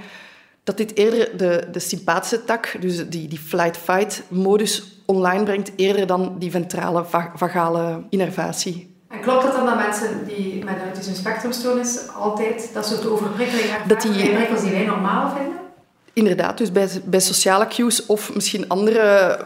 dat 0.64 0.76
dit 0.76 0.96
eerder 0.96 1.36
de, 1.36 1.68
de 1.72 1.78
sympathische 1.78 2.44
tak, 2.44 2.76
dus 2.80 3.08
die, 3.08 3.28
die 3.28 3.38
flight-fight-modus 3.38 5.02
online 5.06 5.42
brengt, 5.44 5.72
eerder 5.76 6.06
dan 6.06 6.36
die 6.38 6.50
ventrale 6.50 7.04
va- 7.04 7.32
vagale 7.34 8.02
innervatie. 8.10 8.87
En 9.08 9.20
klopt 9.20 9.42
het 9.42 9.52
dan 9.52 9.66
dat 9.66 9.76
mensen 9.76 10.26
die 10.26 10.64
met 10.64 10.74
autisme 10.84 11.14
spectrumstoornis 11.14 11.98
altijd 12.18 12.70
dat 12.74 12.86
soort 12.86 13.06
overprikkeling 13.06 13.66
ervaren 13.66 13.88
Dat 13.88 14.00
die- 14.02 14.30
prikkels 14.32 14.62
die 14.62 14.70
wij 14.70 14.84
normaal 14.84 15.36
vinden? 15.36 15.56
Inderdaad, 16.12 16.58
dus 16.58 16.72
bij, 16.72 16.88
bij 17.04 17.20
sociale 17.20 17.66
cues 17.66 18.06
of 18.06 18.34
misschien 18.34 18.68
andere, 18.68 19.38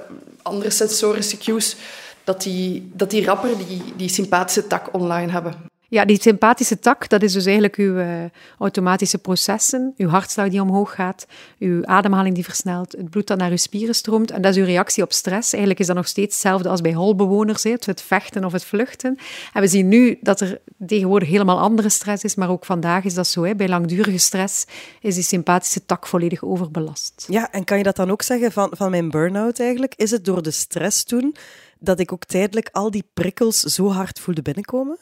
andere 0.42 0.70
sensorische 0.70 1.38
cues, 1.38 1.76
dat 2.24 2.42
die, 2.42 2.90
dat 2.94 3.10
die 3.10 3.24
rapper 3.24 3.50
die, 3.68 3.92
die 3.96 4.08
sympathische 4.08 4.66
tak 4.66 4.88
online 4.92 5.32
hebben. 5.32 5.54
Ja, 5.92 6.04
die 6.04 6.20
sympathische 6.20 6.78
tak, 6.78 7.08
dat 7.08 7.22
is 7.22 7.32
dus 7.32 7.44
eigenlijk 7.44 7.76
uw 7.76 7.98
eh, 7.98 8.24
automatische 8.58 9.18
processen, 9.18 9.94
uw 9.96 10.08
hartslag 10.08 10.48
die 10.48 10.60
omhoog 10.60 10.94
gaat, 10.94 11.26
uw 11.58 11.86
ademhaling 11.86 12.34
die 12.34 12.44
versnelt, 12.44 12.92
het 12.92 13.10
bloed 13.10 13.26
dat 13.26 13.38
naar 13.38 13.50
uw 13.50 13.56
spieren 13.56 13.94
stroomt. 13.94 14.30
En 14.30 14.42
dat 14.42 14.52
is 14.52 14.58
uw 14.60 14.64
reactie 14.64 15.02
op 15.02 15.12
stress. 15.12 15.52
Eigenlijk 15.52 15.80
is 15.80 15.86
dat 15.86 15.96
nog 15.96 16.06
steeds 16.06 16.34
hetzelfde 16.34 16.68
als 16.68 16.80
bij 16.80 16.92
holbewoners, 16.92 17.62
het 17.62 18.02
vechten 18.06 18.44
of 18.44 18.52
het 18.52 18.64
vluchten. 18.64 19.18
En 19.52 19.60
we 19.60 19.66
zien 19.66 19.88
nu 19.88 20.18
dat 20.20 20.40
er 20.40 20.60
tegenwoordig 20.86 21.28
helemaal 21.28 21.58
andere 21.58 21.88
stress 21.88 22.24
is, 22.24 22.34
maar 22.34 22.50
ook 22.50 22.64
vandaag 22.64 23.04
is 23.04 23.14
dat 23.14 23.26
zo. 23.26 23.42
Hè. 23.42 23.54
Bij 23.54 23.68
langdurige 23.68 24.18
stress 24.18 24.64
is 25.00 25.14
die 25.14 25.24
sympathische 25.24 25.86
tak 25.86 26.06
volledig 26.06 26.42
overbelast. 26.42 27.24
Ja, 27.28 27.50
en 27.50 27.64
kan 27.64 27.78
je 27.78 27.84
dat 27.84 27.96
dan 27.96 28.10
ook 28.10 28.22
zeggen 28.22 28.52
van, 28.52 28.70
van 28.76 28.90
mijn 28.90 29.10
burn-out 29.10 29.60
eigenlijk? 29.60 29.94
Is 29.96 30.10
het 30.10 30.24
door 30.24 30.42
de 30.42 30.50
stress 30.50 31.04
toen 31.04 31.34
dat 31.78 32.00
ik 32.00 32.12
ook 32.12 32.24
tijdelijk 32.24 32.68
al 32.72 32.90
die 32.90 33.04
prikkels 33.14 33.60
zo 33.60 33.90
hard 33.90 34.20
voelde 34.20 34.42
binnenkomen? 34.42 34.98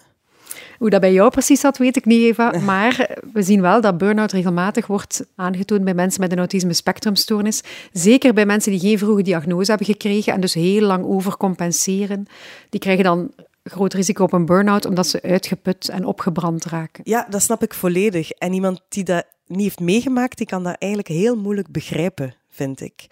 Hoe 0.78 0.90
dat 0.90 1.00
bij 1.00 1.12
jou 1.12 1.30
precies 1.30 1.60
zat, 1.60 1.78
weet 1.78 1.96
ik 1.96 2.04
niet, 2.04 2.22
Eva. 2.22 2.58
Maar 2.70 3.18
we 3.32 3.42
zien 3.42 3.60
wel 3.60 3.80
dat 3.80 3.98
burn-out 3.98 4.32
regelmatig 4.32 4.86
wordt 4.86 5.24
aangetoond 5.36 5.84
bij 5.84 5.94
mensen 5.94 6.20
met 6.20 6.32
een 6.32 6.38
autisme 6.38 6.72
spectrumstoornis. 6.72 7.62
Zeker 7.92 8.34
bij 8.34 8.46
mensen 8.46 8.70
die 8.70 8.80
geen 8.80 8.98
vroege 8.98 9.22
diagnose 9.22 9.70
hebben 9.70 9.88
gekregen 9.88 10.32
en 10.32 10.40
dus 10.40 10.54
heel 10.54 10.82
lang 10.82 11.04
overcompenseren. 11.04 12.26
Die 12.68 12.80
krijgen 12.80 13.04
dan 13.04 13.30
groot 13.64 13.94
risico 13.94 14.24
op 14.24 14.32
een 14.32 14.46
burn-out 14.46 14.84
omdat 14.84 15.06
ze 15.06 15.22
uitgeput 15.22 15.88
en 15.88 16.04
opgebrand 16.04 16.64
raken. 16.64 17.04
Ja, 17.06 17.26
dat 17.30 17.42
snap 17.42 17.62
ik 17.62 17.74
volledig. 17.74 18.30
En 18.30 18.52
iemand 18.52 18.80
die 18.88 19.04
dat 19.04 19.24
niet 19.46 19.62
heeft 19.62 19.80
meegemaakt, 19.80 20.36
die 20.36 20.46
kan 20.46 20.62
dat 20.62 20.76
eigenlijk 20.78 21.12
heel 21.12 21.36
moeilijk 21.36 21.70
begrijpen, 21.70 22.34
vind 22.50 22.80
ik. 22.80 23.06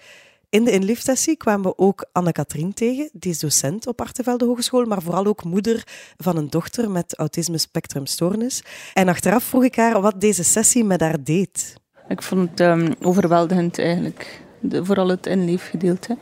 In 0.50 0.64
de 0.64 0.70
inliefsessie 0.70 1.36
kwamen 1.36 1.66
we 1.66 1.78
ook 1.78 2.06
Anne-Katrien 2.12 2.74
tegen. 2.74 3.10
Die 3.12 3.30
is 3.30 3.38
docent 3.38 3.86
op 3.86 4.00
Artevelde 4.00 4.44
Hogeschool, 4.44 4.84
maar 4.84 5.02
vooral 5.02 5.26
ook 5.26 5.44
moeder 5.44 5.82
van 6.16 6.36
een 6.36 6.50
dochter 6.50 6.90
met 6.90 7.16
autisme 7.16 7.58
spectrumstoornis. 7.58 8.62
En 8.94 9.08
achteraf 9.08 9.42
vroeg 9.44 9.64
ik 9.64 9.76
haar 9.76 10.00
wat 10.00 10.20
deze 10.20 10.44
sessie 10.44 10.84
met 10.84 11.00
haar 11.00 11.24
deed. 11.24 11.74
Ik 12.08 12.22
vond 12.22 12.50
het 12.50 12.60
ehm, 12.60 12.92
overweldigend 13.02 13.78
eigenlijk. 13.78 14.42
De- 14.60 14.84
vooral 14.84 15.08
het 15.08 15.26
inleefgedeelte. 15.26 16.16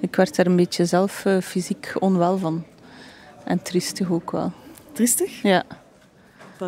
Ik 0.00 0.16
werd 0.16 0.36
er 0.36 0.46
een 0.46 0.56
beetje 0.56 0.84
zelf 0.84 1.24
eh, 1.24 1.40
fysiek 1.40 1.94
onwel 1.98 2.38
van. 2.38 2.64
En 3.44 3.62
triestig 3.62 4.10
ook 4.10 4.30
wel. 4.30 4.52
Triestig? 4.92 5.42
Ja. 5.42 5.64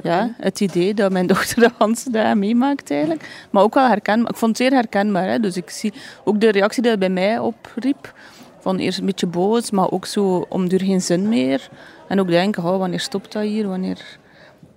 Ja, 0.02 0.34
het 0.38 0.60
idee 0.60 0.94
dat 0.94 1.12
mijn 1.12 1.26
dochter 1.32 1.60
de 1.60 1.70
hele 1.78 1.94
dag 2.10 2.34
meemaakt 2.34 2.90
eigenlijk. 2.90 3.46
Maar 3.50 3.62
ook 3.62 3.74
wel 3.74 3.88
herkenbaar. 3.88 4.30
Ik 4.30 4.36
vond 4.36 4.58
het 4.58 4.66
zeer 4.66 4.78
herkenbaar. 4.78 5.28
Hè. 5.28 5.40
Dus 5.40 5.56
ik 5.56 5.70
zie 5.70 5.92
ook 6.24 6.40
de 6.40 6.50
reactie 6.50 6.82
die 6.82 6.90
het 6.90 7.00
bij 7.00 7.08
mij 7.08 7.38
opriep. 7.38 8.14
Van 8.58 8.78
eerst 8.78 8.98
een 8.98 9.06
beetje 9.06 9.26
boos, 9.26 9.70
maar 9.70 9.90
ook 9.90 10.06
zo 10.06 10.46
om 10.48 10.68
er 10.68 10.80
geen 10.80 11.00
zin 11.00 11.28
meer. 11.28 11.68
En 12.08 12.20
ook 12.20 12.28
denken, 12.28 12.64
oh, 12.64 12.78
wanneer 12.78 13.00
stopt 13.00 13.32
dat 13.32 13.42
hier? 13.42 13.68
Wanneer, 13.68 14.18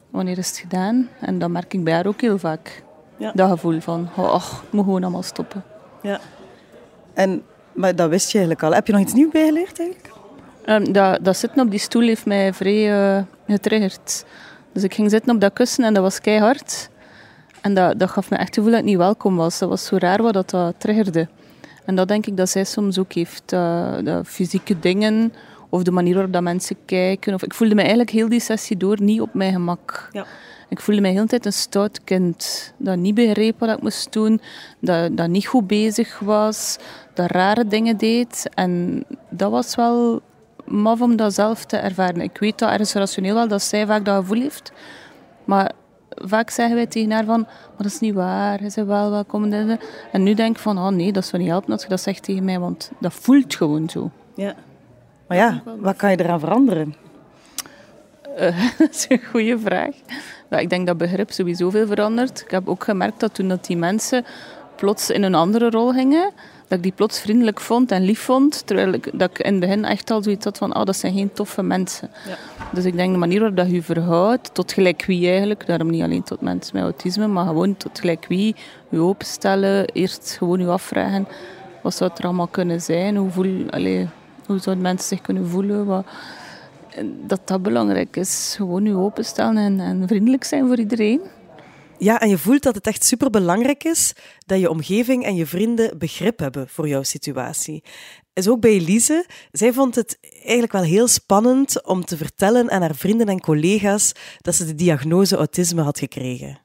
wanneer 0.09 0.37
is 0.37 0.47
het 0.47 0.57
gedaan? 0.57 1.09
En 1.19 1.39
dat 1.39 1.49
merk 1.49 1.73
ik 1.73 1.83
bij 1.83 1.93
haar 1.93 2.05
ook 2.07 2.21
heel 2.21 2.37
vaak. 2.37 2.83
Ja. 3.17 3.31
Dat 3.33 3.49
gevoel 3.49 3.79
van, 3.79 4.09
oh, 4.15 4.31
ach, 4.31 4.61
het 4.61 4.71
moet 4.71 4.83
gewoon 4.83 5.03
allemaal 5.03 5.23
stoppen. 5.23 5.63
Ja. 6.01 6.19
En, 7.13 7.43
maar 7.73 7.95
dat 7.95 8.09
wist 8.09 8.31
je 8.31 8.37
eigenlijk 8.37 8.67
al. 8.67 8.73
Heb 8.73 8.87
je 8.87 8.93
nog 8.93 9.01
iets 9.01 9.13
nieuws 9.13 9.31
bijgeleerd 9.31 9.79
eigenlijk? 9.79 10.13
Ehm, 10.65 10.91
dat, 10.91 11.19
dat 11.21 11.37
zitten 11.37 11.61
op 11.61 11.71
die 11.71 11.79
stoel 11.79 12.01
heeft 12.01 12.25
mij 12.25 12.53
vrij 12.53 13.15
eh, 13.17 13.23
getriggerd. 13.47 14.25
Dus 14.75 14.83
ik 14.83 14.93
ging 14.93 15.09
zitten 15.09 15.33
op 15.35 15.41
dat 15.41 15.53
kussen 15.53 15.83
en 15.83 15.93
dat 15.93 16.03
was 16.03 16.21
keihard. 16.21 16.89
En 17.61 17.73
dat, 17.73 17.99
dat 17.99 18.09
gaf 18.09 18.29
me 18.29 18.35
echt 18.37 18.45
het 18.45 18.55
gevoel 18.55 18.71
dat 18.71 18.79
ik 18.79 18.85
niet 18.85 18.97
welkom 18.97 19.35
was. 19.35 19.59
Dat 19.59 19.69
was 19.69 19.85
zo 19.85 19.97
raar 19.97 20.21
wat 20.21 20.33
dat, 20.33 20.49
dat 20.49 20.75
triggerde. 20.77 21.27
En 21.85 21.95
dat 21.95 22.07
denk 22.07 22.25
ik 22.25 22.37
dat 22.37 22.49
zij 22.49 22.63
soms 22.63 22.99
ook 22.99 23.13
heeft. 23.13 23.53
eh, 23.53 23.93
dat 24.03 24.27
fysieke 24.27 24.79
dingen 24.79 25.33
of 25.69 25.83
de 25.83 25.91
manier 25.91 26.13
waarop 26.13 26.33
dat 26.33 26.41
mensen 26.41 26.75
kijken. 26.85 27.33
Of, 27.33 27.43
ik 27.43 27.53
voelde 27.53 27.75
me 27.75 27.79
eigenlijk 27.79 28.09
heel 28.09 28.29
die 28.29 28.39
sessie 28.39 28.77
door 28.77 29.01
niet 29.01 29.21
op 29.21 29.33
mijn 29.33 29.53
gemak. 29.53 30.09
Ja. 30.11 30.25
Ik 30.69 30.79
voelde 30.81 31.01
me 31.01 31.07
heel 31.07 31.21
de 31.21 31.27
tijd 31.27 31.45
een 31.45 31.53
stout 31.53 32.03
kind. 32.03 32.73
Dat 32.77 32.97
niet 32.97 33.15
begreep 33.15 33.59
wat 33.59 33.69
ik 33.69 33.81
moest 33.81 34.13
doen. 34.13 34.41
Dat, 34.79 35.17
dat 35.17 35.27
niet 35.29 35.47
goed 35.47 35.67
bezig 35.67 36.19
was. 36.19 36.77
Dat 37.13 37.31
rare 37.31 37.67
dingen 37.67 37.97
deed. 37.97 38.49
En 38.53 39.03
dat 39.29 39.51
was 39.51 39.75
wel 39.75 40.21
maf 40.65 41.01
om 41.01 41.15
dat 41.15 41.33
zelf 41.33 41.65
te 41.65 41.77
ervaren. 41.77 42.21
Ik 42.21 42.37
weet 42.37 42.59
dat 42.59 42.69
ergens 42.69 42.93
rationeel 42.93 43.33
wel 43.33 43.47
dat 43.47 43.61
zij 43.61 43.85
vaak 43.85 44.05
dat 44.05 44.15
gevoel 44.15 44.41
heeft. 44.41 44.71
Maar 45.45 45.71
vaak 46.09 46.49
zeggen 46.49 46.75
wij 46.75 46.85
tegen 46.85 47.11
haar 47.11 47.25
van, 47.25 47.41
maar 47.41 47.77
dat 47.77 47.85
is 47.85 47.99
niet 47.99 48.13
waar, 48.13 48.63
je 48.63 48.71
bent 48.75 48.87
wel 48.87 49.11
welkom. 49.11 49.53
En 50.11 50.23
nu 50.23 50.33
denk 50.33 50.55
ik 50.55 50.61
van, 50.61 50.77
oh 50.77 50.87
nee, 50.87 51.11
dat 51.11 51.25
zou 51.25 51.41
niet 51.41 51.51
helpen 51.51 51.71
als 51.71 51.83
je 51.83 51.89
dat 51.89 52.01
zegt 52.01 52.23
tegen 52.23 52.43
mij, 52.43 52.59
want 52.59 52.91
dat 52.99 53.13
voelt 53.13 53.55
gewoon 53.55 53.89
zo. 53.89 54.11
Ja. 54.35 54.55
Maar 55.27 55.37
ja, 55.37 55.61
wat 55.79 55.95
kan 55.95 56.11
je 56.11 56.19
eraan 56.19 56.39
veranderen? 56.39 56.95
Eh, 58.35 58.69
dat 58.77 58.89
is 58.89 59.05
een 59.09 59.21
goede 59.31 59.59
vraag. 59.59 59.95
Ja, 60.49 60.57
ik 60.57 60.69
denk 60.69 60.87
dat 60.87 60.97
begrip 60.97 61.31
sowieso 61.31 61.69
veel 61.69 61.87
verandert. 61.87 62.41
Ik 62.41 62.51
heb 62.51 62.69
ook 62.69 62.83
gemerkt 62.83 63.19
dat 63.19 63.33
toen 63.33 63.47
dat 63.47 63.65
die 63.65 63.77
mensen 63.77 64.25
plots 64.75 65.09
in 65.09 65.23
een 65.23 65.35
andere 65.35 65.69
rol 65.69 65.91
gingen, 65.91 66.31
dat 66.67 66.77
ik 66.77 66.83
die 66.83 66.91
plots 66.91 67.19
vriendelijk 67.19 67.59
vond 67.59 67.91
en 67.91 68.03
lief 68.03 68.19
vond, 68.19 68.67
terwijl 68.67 68.93
ik, 68.93 69.09
dat 69.13 69.29
ik 69.29 69.39
in 69.39 69.51
het 69.51 69.59
begin 69.59 69.85
echt 69.85 70.11
al 70.11 70.23
zoiets 70.23 70.45
had 70.45 70.57
van, 70.57 70.75
oh, 70.75 70.83
dat 70.83 70.95
zijn 70.95 71.13
geen 71.13 71.33
toffe 71.33 71.63
mensen. 71.63 72.09
Ja. 72.27 72.37
Dus 72.73 72.85
ik 72.85 72.95
denk 72.95 73.11
de 73.11 73.17
manier 73.17 73.39
waarop 73.39 73.57
dat 73.57 73.71
je 73.71 73.81
verhoudt, 73.81 74.53
tot 74.53 74.73
gelijk 74.73 75.05
wie 75.05 75.29
eigenlijk, 75.29 75.65
daarom 75.65 75.89
niet 75.89 76.03
alleen 76.03 76.23
tot 76.23 76.41
mensen 76.41 76.75
met 76.75 76.83
autisme, 76.83 77.27
maar 77.27 77.45
gewoon 77.45 77.77
tot 77.77 77.99
gelijk 77.99 78.25
wie, 78.27 78.55
je 78.89 78.99
openstellen, 78.99 79.85
eerst 79.85 80.35
gewoon 80.37 80.59
je 80.59 80.67
afvragen, 80.67 81.27
wat 81.81 81.95
zou 81.95 82.09
het 82.09 82.19
er 82.19 82.25
allemaal 82.25 82.47
kunnen 82.47 82.81
zijn, 82.81 83.15
hoe, 83.15 83.29
voel, 83.29 83.69
allee, 83.69 84.07
hoe 84.45 84.59
zouden 84.59 84.83
mensen 84.83 85.07
zich 85.07 85.21
kunnen 85.21 85.47
voelen, 85.47 85.85
wat, 85.85 86.05
dat 87.27 87.41
dat 87.45 87.61
belangrijk 87.61 88.15
is. 88.15 88.53
Gewoon 88.57 88.83
je 88.83 88.95
openstellen 88.95 89.57
en, 89.57 89.79
en 89.79 90.07
vriendelijk 90.07 90.43
zijn 90.43 90.67
voor 90.67 90.77
iedereen. 90.77 91.21
Ja, 91.97 92.19
en 92.19 92.29
je 92.29 92.37
voelt 92.37 92.63
dat 92.63 92.75
het 92.75 92.87
echt 92.87 93.03
superbelangrijk 93.03 93.83
is 93.83 94.13
dat 94.45 94.59
je 94.59 94.69
omgeving 94.69 95.25
en 95.25 95.35
je 95.35 95.45
vrienden 95.45 95.97
begrip 95.97 96.39
hebben 96.39 96.69
voor 96.69 96.87
jouw 96.87 97.03
situatie. 97.03 97.83
Is 98.33 98.47
ook 98.47 98.59
bij 98.59 98.71
Elise. 98.71 99.25
Zij 99.51 99.73
vond 99.73 99.95
het 99.95 100.17
eigenlijk 100.21 100.71
wel 100.71 100.81
heel 100.81 101.07
spannend 101.07 101.85
om 101.85 102.05
te 102.05 102.17
vertellen 102.17 102.71
aan 102.71 102.81
haar 102.81 102.95
vrienden 102.95 103.27
en 103.27 103.41
collega's 103.41 104.11
dat 104.37 104.55
ze 104.55 104.65
de 104.65 104.75
diagnose 104.75 105.35
autisme 105.35 105.81
had 105.81 105.99
gekregen. 105.99 106.59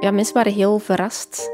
Ja, 0.00 0.10
mensen 0.10 0.34
waren 0.34 0.52
heel 0.52 0.78
verrast. 0.78 1.50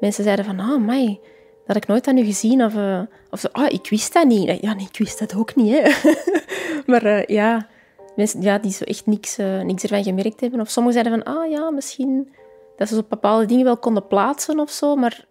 Mensen 0.00 0.24
zeiden 0.24 0.44
van, 0.44 0.60
oh, 0.60 0.84
mij, 0.86 1.20
Dat 1.66 1.76
ik 1.76 1.86
nooit 1.86 2.06
aan 2.06 2.18
u 2.18 2.24
gezien. 2.24 2.64
Of, 2.64 2.74
uh, 2.74 3.00
of 3.30 3.40
zo, 3.40 3.48
ah, 3.52 3.72
ik 3.72 3.88
wist 3.88 4.12
dat 4.12 4.26
niet. 4.26 4.60
Ja, 4.60 4.74
nee, 4.74 4.86
ik 4.90 4.98
wist 4.98 5.18
dat 5.18 5.34
ook 5.34 5.54
niet. 5.54 6.02
Maar 6.86 7.06
uh, 7.06 7.24
ja, 7.26 7.68
mensen 8.16 8.42
ja, 8.42 8.58
die 8.58 8.72
zo 8.72 8.84
echt 8.84 9.06
niks, 9.06 9.38
uh, 9.38 9.60
niks 9.60 9.82
ervan 9.82 10.02
gemerkt 10.02 10.40
hebben. 10.40 10.60
Of 10.60 10.70
sommigen 10.70 11.02
zeiden 11.02 11.24
van, 11.24 11.34
ah 11.34 11.50
ja, 11.50 11.70
misschien 11.70 12.32
dat 12.76 12.88
ze 12.88 12.94
zo 12.94 13.02
bepaalde 13.08 13.46
dingen 13.46 13.64
wel 13.64 13.76
konden 13.76 14.06
plaatsen 14.06 14.60
of 14.60 14.70
zo. 14.70 14.96
Maar 14.96 15.26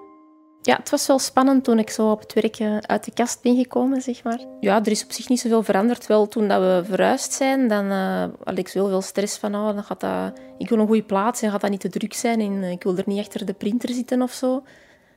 ja, 0.62 0.76
het 0.76 0.90
was 0.90 1.08
wel 1.08 1.20
spannend 1.20 1.64
toen 1.64 1.80
ik 1.80 1.90
zo 1.90 2.12
op 2.12 2.20
het 2.20 2.34
werk 2.34 2.82
uit 2.86 3.06
de 3.06 3.14
kast 3.14 3.42
ben 3.42 3.56
gekomen, 3.56 4.02
zeg 4.02 4.24
maar. 4.24 4.40
Ja, 4.60 4.80
er 4.80 4.92
is 4.92 5.04
op 5.04 5.12
zich 5.12 5.30
niet 5.30 5.40
zoveel 5.40 5.64
veranderd. 5.64 6.08
Wel, 6.08 6.28
toen 6.28 6.48
dat 6.48 6.60
we 6.60 6.82
verhuisd 6.86 7.34
zijn, 7.34 7.68
dan 7.68 7.86
uh, 7.86 8.24
had 8.44 8.58
ik 8.58 8.70
veel 8.70 9.02
stress 9.02 9.38
van, 9.38 9.56
oh, 9.56 9.74
dan 9.74 9.84
gaat 9.84 10.00
dat... 10.00 10.40
Ik 10.58 10.70
wil 10.70 10.80
een 10.80 10.88
goede 10.88 11.04
plaats 11.04 11.42
en 11.42 11.52
gaat 11.52 11.62
dat 11.62 11.70
niet 11.70 11.80
te 11.80 11.90
druk 11.90 12.14
zijn 12.14 12.40
en 12.40 12.64
ik 12.64 12.84
wil 12.84 12.98
er 12.98 13.04
niet 13.06 13.20
achter 13.20 13.46
de 13.46 13.54
printer 13.54 13.90
zitten 13.90 14.22
of 14.22 14.32
zo. 14.32 14.64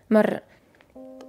Maar 0.07 0.43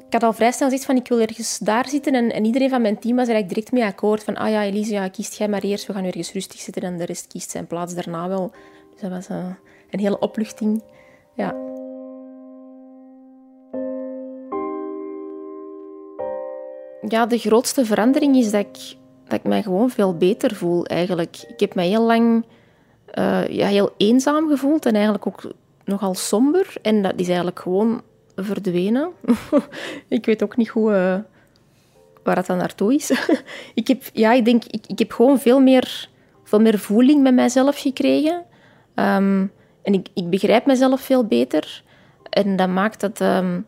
ik 0.08 0.14
had 0.14 0.24
al 0.24 0.34
vrij 0.34 0.52
snel 0.52 0.70
gezegd 0.70 0.86
van, 0.86 0.96
ik 0.96 1.08
wil 1.08 1.20
ergens 1.20 1.58
daar 1.58 1.90
zitten 1.90 2.14
en, 2.14 2.32
en 2.32 2.46
iedereen 2.46 2.70
van 2.70 2.82
mijn 2.82 3.00
team 3.00 3.16
was 3.16 3.28
er 3.28 3.34
eigenlijk 3.34 3.54
direct 3.56 3.72
mee 3.72 3.92
akkoord 3.92 4.24
van, 4.24 4.36
ah 4.36 4.50
ja, 4.50 4.64
Elise, 4.64 4.94
ja, 4.94 5.08
kiest 5.08 5.38
jij 5.38 5.48
maar 5.48 5.62
eerst, 5.62 5.88
we 5.88 5.94
gaan 5.94 6.06
ergens 6.06 6.32
rustig 6.32 6.60
zitten 6.60 6.84
en 6.84 6.98
de 6.98 7.06
rest 7.06 7.28
kiest 7.28 7.50
zijn 7.50 7.68
plaats 7.68 7.94
daarna 7.96 8.28
wel. 8.28 8.52
Dus 8.92 9.02
dat 9.02 9.12
was 9.12 9.30
uh, 9.30 9.46
een 9.90 10.00
hele 10.00 10.20
opluchting, 10.20 10.84
ja. 11.34 11.56
Ja, 17.08 17.26
de 17.26 17.38
grootste 17.38 17.86
verandering 17.86 18.36
is 18.36 18.52
dat 18.52 18.62
ik, 18.62 18.96
dat 19.28 19.40
ik 19.40 19.44
mij 19.44 19.64
gewoon 19.64 19.90
veel 19.90 20.18
beter 20.18 20.56
voel, 20.56 20.86
eigenlijk. 20.86 21.44
Ik 21.48 21.60
heb 21.60 21.76
mij 21.76 21.88
heel 21.88 22.04
lang 22.04 22.46
uh, 23.20 23.48
ja, 23.48 23.68
heel 23.68 23.94
eenzaam 23.98 24.48
gevoeld 24.48 24.86
en 24.86 24.94
eigenlijk 24.94 25.28
ook 25.28 25.52
nogal 25.86 26.16
somber. 26.16 26.74
En 26.82 27.02
dat 27.02 27.14
is 27.16 27.28
eigenlijk 27.28 27.60
gewoon 27.60 28.02
verdwenen. 28.36 29.10
ik 30.08 30.26
weet 30.26 30.44
ook 30.44 30.58
niet 30.58 30.68
hoe, 30.68 30.92
uh, 30.92 31.18
waar 32.24 32.36
dat 32.36 32.46
dan 32.46 32.58
naartoe 32.58 32.94
is. 32.94 33.12
ik, 33.74 33.88
heb, 33.88 34.04
ja, 34.14 34.32
ik 34.32 34.46
denk, 34.46 34.64
ik, 34.64 34.86
ik 34.88 35.00
heb 35.00 35.12
gewoon 35.12 35.40
veel 35.40 35.60
meer, 35.60 36.10
veel 36.44 36.60
meer 36.60 36.80
voeling 36.80 37.22
met 37.22 37.34
mijzelf 37.34 37.80
gekregen. 37.80 38.44
Um, 38.96 39.52
en 39.84 39.94
ik, 39.94 40.08
ik 40.14 40.30
begrijp 40.30 40.66
mezelf 40.66 41.02
veel 41.02 41.26
beter. 41.26 41.84
En 42.30 42.56
dat 42.56 42.70
maakt 42.70 43.00
dat... 43.00 43.20
Um, 43.20 43.66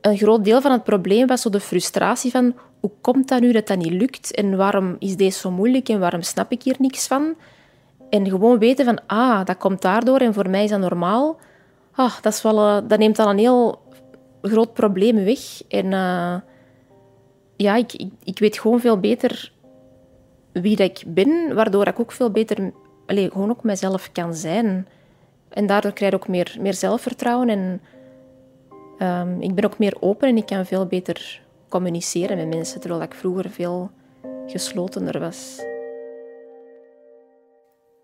een 0.00 0.16
groot 0.16 0.44
deel 0.44 0.60
van 0.60 0.72
het 0.72 0.84
probleem 0.84 1.26
was 1.26 1.42
zo 1.42 1.50
de 1.50 1.60
frustratie 1.60 2.30
van 2.30 2.54
hoe 2.80 2.90
komt 3.00 3.28
dat 3.28 3.40
nu 3.40 3.52
dat 3.52 3.66
dat 3.66 3.78
niet 3.78 3.92
lukt 3.92 4.34
en 4.34 4.56
waarom 4.56 4.96
is 4.98 5.16
deze 5.16 5.38
zo 5.38 5.50
moeilijk 5.50 5.88
en 5.88 6.00
waarom 6.00 6.22
snap 6.22 6.52
ik 6.52 6.62
hier 6.62 6.76
niks 6.78 7.06
van? 7.06 7.34
En 8.10 8.28
gewoon 8.28 8.58
weten 8.58 8.84
van, 8.84 9.00
ah, 9.06 9.44
dat 9.44 9.56
komt 9.56 9.82
daardoor 9.82 10.18
en 10.18 10.34
voor 10.34 10.50
mij 10.50 10.64
is 10.64 10.70
dat 10.70 10.80
normaal. 10.80 11.38
Ah, 11.98 12.20
dat, 12.20 12.32
is 12.32 12.42
wel, 12.42 12.56
uh, 12.56 12.88
dat 12.88 12.98
neemt 12.98 13.18
al 13.18 13.30
een 13.30 13.38
heel 13.38 13.82
groot 14.42 14.72
probleem 14.72 15.24
weg. 15.24 15.62
En 15.68 15.84
uh, 15.84 16.36
ja, 17.56 17.76
ik, 17.76 17.92
ik, 17.92 18.12
ik, 18.24 18.38
weet 18.38 18.58
gewoon 18.58 18.80
veel 18.80 19.00
beter 19.00 19.52
wie 20.52 20.76
dat 20.76 20.90
ik 20.90 21.02
ben, 21.06 21.54
waardoor 21.54 21.86
ik 21.86 22.00
ook 22.00 22.12
veel 22.12 22.30
beter 22.30 22.72
allez, 23.06 23.32
gewoon 23.32 23.50
ook 23.50 23.62
mezelf 23.62 24.12
kan 24.12 24.34
zijn. 24.34 24.88
En 25.48 25.66
daardoor 25.66 25.92
krijg 25.92 26.12
ik 26.12 26.18
ook 26.18 26.28
meer, 26.28 26.56
meer 26.60 26.74
zelfvertrouwen 26.74 27.48
en 27.48 27.80
um, 28.98 29.40
ik 29.40 29.54
ben 29.54 29.64
ook 29.64 29.78
meer 29.78 29.96
open 30.00 30.28
en 30.28 30.36
ik 30.36 30.46
kan 30.46 30.66
veel 30.66 30.86
beter 30.86 31.42
communiceren 31.68 32.36
met 32.36 32.48
mensen, 32.48 32.80
terwijl 32.80 33.02
ik 33.02 33.14
vroeger 33.14 33.50
veel 33.50 33.90
geslotener 34.46 35.20
was. 35.20 35.62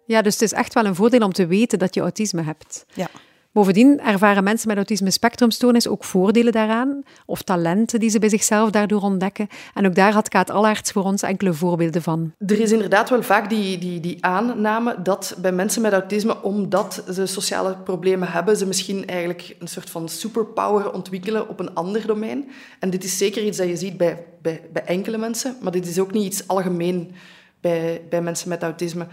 Ja, 0.06 0.22
dus 0.22 0.32
het 0.32 0.42
is 0.42 0.52
echt 0.52 0.74
wel 0.74 0.84
een 0.84 0.94
voordeel 0.94 1.20
om 1.20 1.32
te 1.32 1.46
weten 1.46 1.78
dat 1.78 1.94
je 1.94 2.00
autisme 2.00 2.42
hebt. 2.42 2.86
Ja. 2.94 3.08
Bovendien 3.54 4.00
ervaren 4.00 4.44
mensen 4.44 4.68
met 4.68 4.76
autisme 4.76 5.10
spectrumstoornis 5.10 5.88
ook 5.88 6.04
voordelen 6.04 6.52
daaraan, 6.52 7.02
of 7.26 7.42
talenten 7.42 8.00
die 8.00 8.10
ze 8.10 8.18
bij 8.18 8.28
zichzelf 8.28 8.70
daardoor 8.70 9.00
ontdekken. 9.00 9.48
En 9.74 9.86
ook 9.86 9.94
daar 9.94 10.12
had 10.12 10.28
Kaat 10.28 10.50
Allaerts 10.50 10.92
voor 10.92 11.04
ons 11.04 11.22
enkele 11.22 11.52
voorbeelden 11.52 12.02
van. 12.02 12.32
Er 12.46 12.60
is 12.60 12.72
inderdaad 12.72 13.10
wel 13.10 13.22
vaak 13.22 13.48
die, 13.48 13.78
die, 13.78 14.00
die 14.00 14.24
aanname 14.24 15.02
dat 15.02 15.36
bij 15.38 15.52
mensen 15.52 15.82
met 15.82 15.92
autisme, 15.92 16.42
omdat 16.42 17.04
ze 17.12 17.26
sociale 17.26 17.76
problemen 17.76 18.30
hebben, 18.32 18.56
ze 18.56 18.66
misschien 18.66 19.06
eigenlijk 19.06 19.56
een 19.58 19.68
soort 19.68 19.90
van 19.90 20.08
superpower 20.08 20.92
ontwikkelen 20.92 21.48
op 21.48 21.60
een 21.60 21.74
ander 21.74 22.06
domein. 22.06 22.50
En 22.78 22.90
dit 22.90 23.04
is 23.04 23.18
zeker 23.18 23.44
iets 23.44 23.58
dat 23.58 23.68
je 23.68 23.76
ziet 23.76 23.96
bij, 23.96 24.24
bij, 24.42 24.62
bij 24.72 24.84
enkele 24.84 25.18
mensen, 25.18 25.56
maar 25.60 25.72
dit 25.72 25.86
is 25.86 25.98
ook 25.98 26.12
niet 26.12 26.24
iets 26.24 26.48
algemeen 26.48 27.12
bij, 27.60 28.02
bij 28.10 28.22
mensen 28.22 28.48
met 28.48 28.62
autisme. 28.62 29.06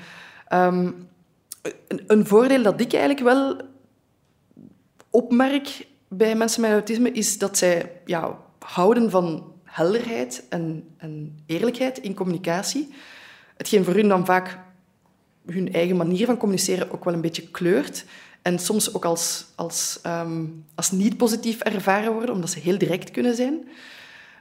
Um, 0.53 1.07
een, 1.87 2.03
een 2.07 2.27
voordeel 2.27 2.63
dat 2.63 2.81
ik 2.81 2.93
eigenlijk 2.93 3.23
wel 3.23 3.69
opmerk 5.11 5.87
bij 6.07 6.35
mensen 6.35 6.61
met 6.61 6.71
autisme 6.71 7.11
is 7.11 7.37
dat 7.37 7.57
zij 7.57 7.91
ja, 8.05 8.37
houden 8.59 9.09
van 9.09 9.53
helderheid 9.63 10.43
en, 10.49 10.83
en 10.97 11.39
eerlijkheid 11.45 11.97
in 11.97 12.13
communicatie. 12.13 12.93
Hetgeen 13.57 13.83
voor 13.83 13.93
hun 13.93 14.07
dan 14.07 14.25
vaak 14.25 14.59
hun 15.45 15.73
eigen 15.73 15.97
manier 15.97 16.25
van 16.25 16.37
communiceren 16.37 16.91
ook 16.91 17.05
wel 17.05 17.13
een 17.13 17.21
beetje 17.21 17.49
kleurt. 17.49 18.05
En 18.41 18.59
soms 18.59 18.93
ook 18.93 19.05
als, 19.05 19.45
als, 19.55 19.99
um, 20.05 20.65
als 20.75 20.91
niet 20.91 21.17
positief 21.17 21.59
ervaren 21.59 22.13
worden, 22.13 22.35
omdat 22.35 22.49
ze 22.49 22.59
heel 22.59 22.77
direct 22.77 23.11
kunnen 23.11 23.35
zijn. 23.35 23.53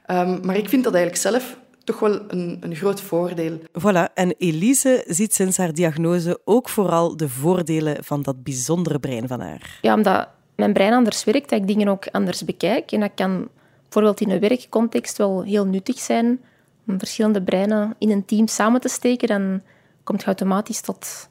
Um, 0.07 0.45
maar 0.45 0.57
ik 0.57 0.69
vind 0.69 0.83
dat 0.83 0.93
eigenlijk 0.93 1.23
zelf 1.23 1.57
toch 1.83 1.99
wel 1.99 2.21
een, 2.27 2.57
een 2.59 2.75
groot 2.75 3.01
voordeel. 3.01 3.59
Voilà, 3.59 4.13
en 4.13 4.35
Elise 4.37 5.03
ziet 5.07 5.33
sinds 5.33 5.57
haar 5.57 5.73
diagnose 5.73 6.41
ook 6.45 6.69
vooral 6.69 7.17
de 7.17 7.29
voordelen 7.29 8.03
van 8.03 8.21
dat 8.21 8.43
bijzondere 8.43 8.99
brein 8.99 9.27
van 9.27 9.39
haar. 9.39 9.79
Ja, 9.81 9.95
omdat 9.95 10.27
mijn 10.61 10.73
brein 10.73 10.93
anders 10.93 11.23
werkt, 11.23 11.49
dat 11.49 11.59
ik 11.59 11.67
dingen 11.67 11.87
ook 11.87 12.07
anders 12.11 12.45
bekijk. 12.45 12.91
En 12.91 12.99
dat 12.99 13.11
kan 13.15 13.47
bijvoorbeeld 13.83 14.21
in 14.21 14.29
een 14.29 14.39
werkcontext 14.39 15.17
wel 15.17 15.43
heel 15.43 15.65
nuttig 15.65 15.99
zijn 15.99 16.41
om 16.87 16.99
verschillende 16.99 17.41
breinen 17.41 17.95
in 17.97 18.09
een 18.11 18.25
team 18.25 18.47
samen 18.47 18.81
te 18.81 18.87
steken. 18.87 19.27
Dan 19.27 19.61
komt 20.03 20.19
je 20.19 20.25
automatisch 20.25 20.81
tot 20.81 21.29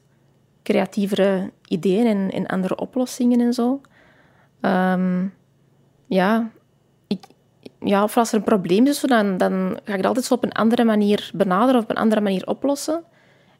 creatievere 0.63 1.51
ideeën 1.67 2.31
en, 2.31 2.45
andere 2.45 2.75
oplossingen 2.75 3.39
en 3.39 3.53
zo. 3.53 3.81
Um, 4.61 5.33
ja, 6.05 6.51
ik, 7.07 7.23
ja, 7.79 8.03
of 8.03 8.17
als 8.17 8.31
er 8.31 8.37
een 8.37 8.43
probleem 8.43 8.87
is, 8.87 8.99
dan, 8.99 9.37
dan 9.37 9.79
ga 9.83 9.91
ik 9.91 9.97
het 9.97 10.05
altijd 10.05 10.25
zo 10.25 10.33
op 10.33 10.43
een 10.43 10.51
andere 10.51 10.83
manier 10.83 11.31
benaderen 11.33 11.75
of 11.75 11.83
op 11.83 11.89
een 11.89 12.03
andere 12.03 12.21
manier 12.21 12.47
oplossen. 12.47 13.03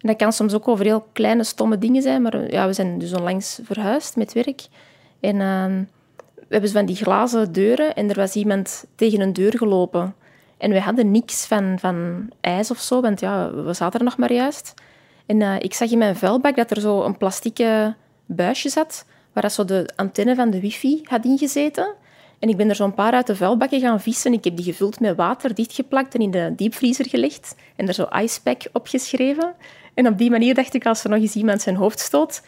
En 0.02 0.08
dat 0.08 0.16
kan 0.16 0.34
soms 0.34 0.54
ook 0.54 0.68
over 0.68 0.86
heel 0.86 1.08
kleine, 1.14 1.44
stomme 1.44 1.78
dingen 1.78 2.02
zijn. 2.02 2.22
Maar 2.22 2.52
ja, 2.52 2.68
we 2.68 2.74
zijn 2.74 3.00
dus 3.00 3.14
onlangs 3.14 3.60
verhuisd 3.64 4.16
met 4.16 4.34
werk. 4.34 4.62
En 5.22 5.36
uh, 5.36 5.66
we 6.36 6.48
hebben 6.50 6.70
van 6.70 6.86
die 6.86 6.96
glazen 6.96 7.52
deuren 7.52 7.96
en 7.96 8.10
er 8.10 8.16
was 8.16 8.36
iemand 8.36 8.86
tegen 8.96 9.22
een 9.22 9.34
deur 9.34 9.58
gelopen. 9.58 10.16
En 10.58 10.72
we 10.72 10.80
hadden 10.80 11.12
niks 11.12 11.46
van, 11.46 11.80
van 11.80 12.30
ijs 12.42 12.72
of 12.72 12.80
zo, 12.80 13.02
want 13.02 13.20
ja, 13.20 13.54
we 13.54 13.74
zaten 13.74 14.00
er 14.00 14.06
nog 14.06 14.18
maar 14.18 14.34
juist. 14.34 14.74
En 15.26 15.40
uh, 15.40 15.56
ik 15.60 15.74
zag 15.74 15.92
in 15.92 15.98
mijn 15.98 16.16
vuilbak 16.16 16.56
dat 16.56 16.72
er 16.72 16.82
zo 16.82 17.04
een 17.04 17.18
plastieke 17.18 17.96
buisje 18.26 18.70
zat, 18.70 19.06
waar 19.34 19.44
dat 19.44 19.54
zo 19.54 19.66
de 19.66 19.90
antenne 19.96 20.36
van 20.36 20.50
de 20.50 20.60
wifi 20.60 21.02
had 21.04 21.26
ingezeten. 21.26 21.94
En 22.40 22.50
ik 22.50 22.58
ben 22.58 22.70
er 22.70 22.76
zo'n 22.76 22.94
paar 22.94 23.14
uit 23.14 23.28
de 23.28 23.36
vuilbakken 23.36 23.80
gaan 23.80 24.02
vissen. 24.02 24.34
Ik 24.34 24.44
heb 24.44 24.56
die 24.56 24.66
gevuld 24.66 25.00
met 25.00 25.16
water, 25.16 25.56
dichtgeplakt 25.56 26.16
en 26.16 26.22
in 26.22 26.32
de 26.32 26.54
diepvriezer 26.56 27.10
gelegd. 27.10 27.56
En 27.76 27.88
er 27.88 27.94
zo 27.94 28.08
icepack 28.16 28.62
opgeschreven. 28.74 29.54
En 29.94 30.08
op 30.08 30.18
die 30.18 30.30
manier 30.30 30.54
dacht 30.54 30.74
ik, 30.74 30.86
als 30.86 31.04
er 31.04 31.10
nog 31.10 31.20
eens 31.20 31.36
iemand 31.36 31.62
zijn 31.62 31.76
hoofd 31.76 32.00
stoot, 32.00 32.42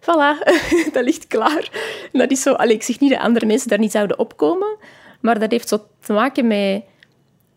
voilà, 0.00 0.38
dat 0.92 1.04
ligt 1.04 1.26
klaar. 1.26 1.70
Dat 2.12 2.30
is 2.30 2.42
zo, 2.42 2.52
allee, 2.52 2.74
ik 2.74 2.82
zeg 2.82 3.00
niet 3.00 3.10
dat 3.10 3.20
andere 3.20 3.46
mensen 3.46 3.68
daar 3.68 3.78
niet 3.78 3.92
zouden 3.92 4.18
opkomen, 4.18 4.76
maar 5.20 5.38
dat 5.38 5.50
heeft 5.50 5.68
zo 5.68 5.86
te 6.00 6.12
maken 6.12 6.46
met 6.46 6.82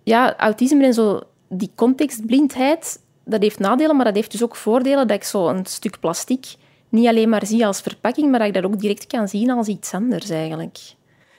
ja, 0.04 0.38
autisme 0.38 0.86
en 0.86 0.94
zo, 0.94 1.22
die 1.50 1.72
contextblindheid. 1.76 3.00
Dat 3.26 3.42
heeft 3.42 3.60
nadelen, 3.60 3.96
maar 3.96 4.06
dat 4.06 4.16
heeft 4.16 4.32
dus 4.32 4.44
ook 4.44 4.56
voordelen 4.56 5.08
dat 5.08 5.18
ik 5.18 5.24
zo 5.24 5.48
een 5.48 5.66
stuk 5.66 6.00
plastic 6.00 6.46
niet 6.92 7.08
alleen 7.08 7.30
maar 7.30 7.46
zie 7.46 7.66
als 7.66 7.82
verpakking, 7.82 8.30
maar 8.30 8.40
dat 8.40 8.48
ik 8.48 8.54
dat 8.54 8.64
ook 8.64 8.80
direct 8.80 9.08
kan 9.08 9.28
zien 9.28 9.50
als 9.50 9.68
iets 9.68 9.94
anders 9.94 10.30
eigenlijk. 10.30 10.78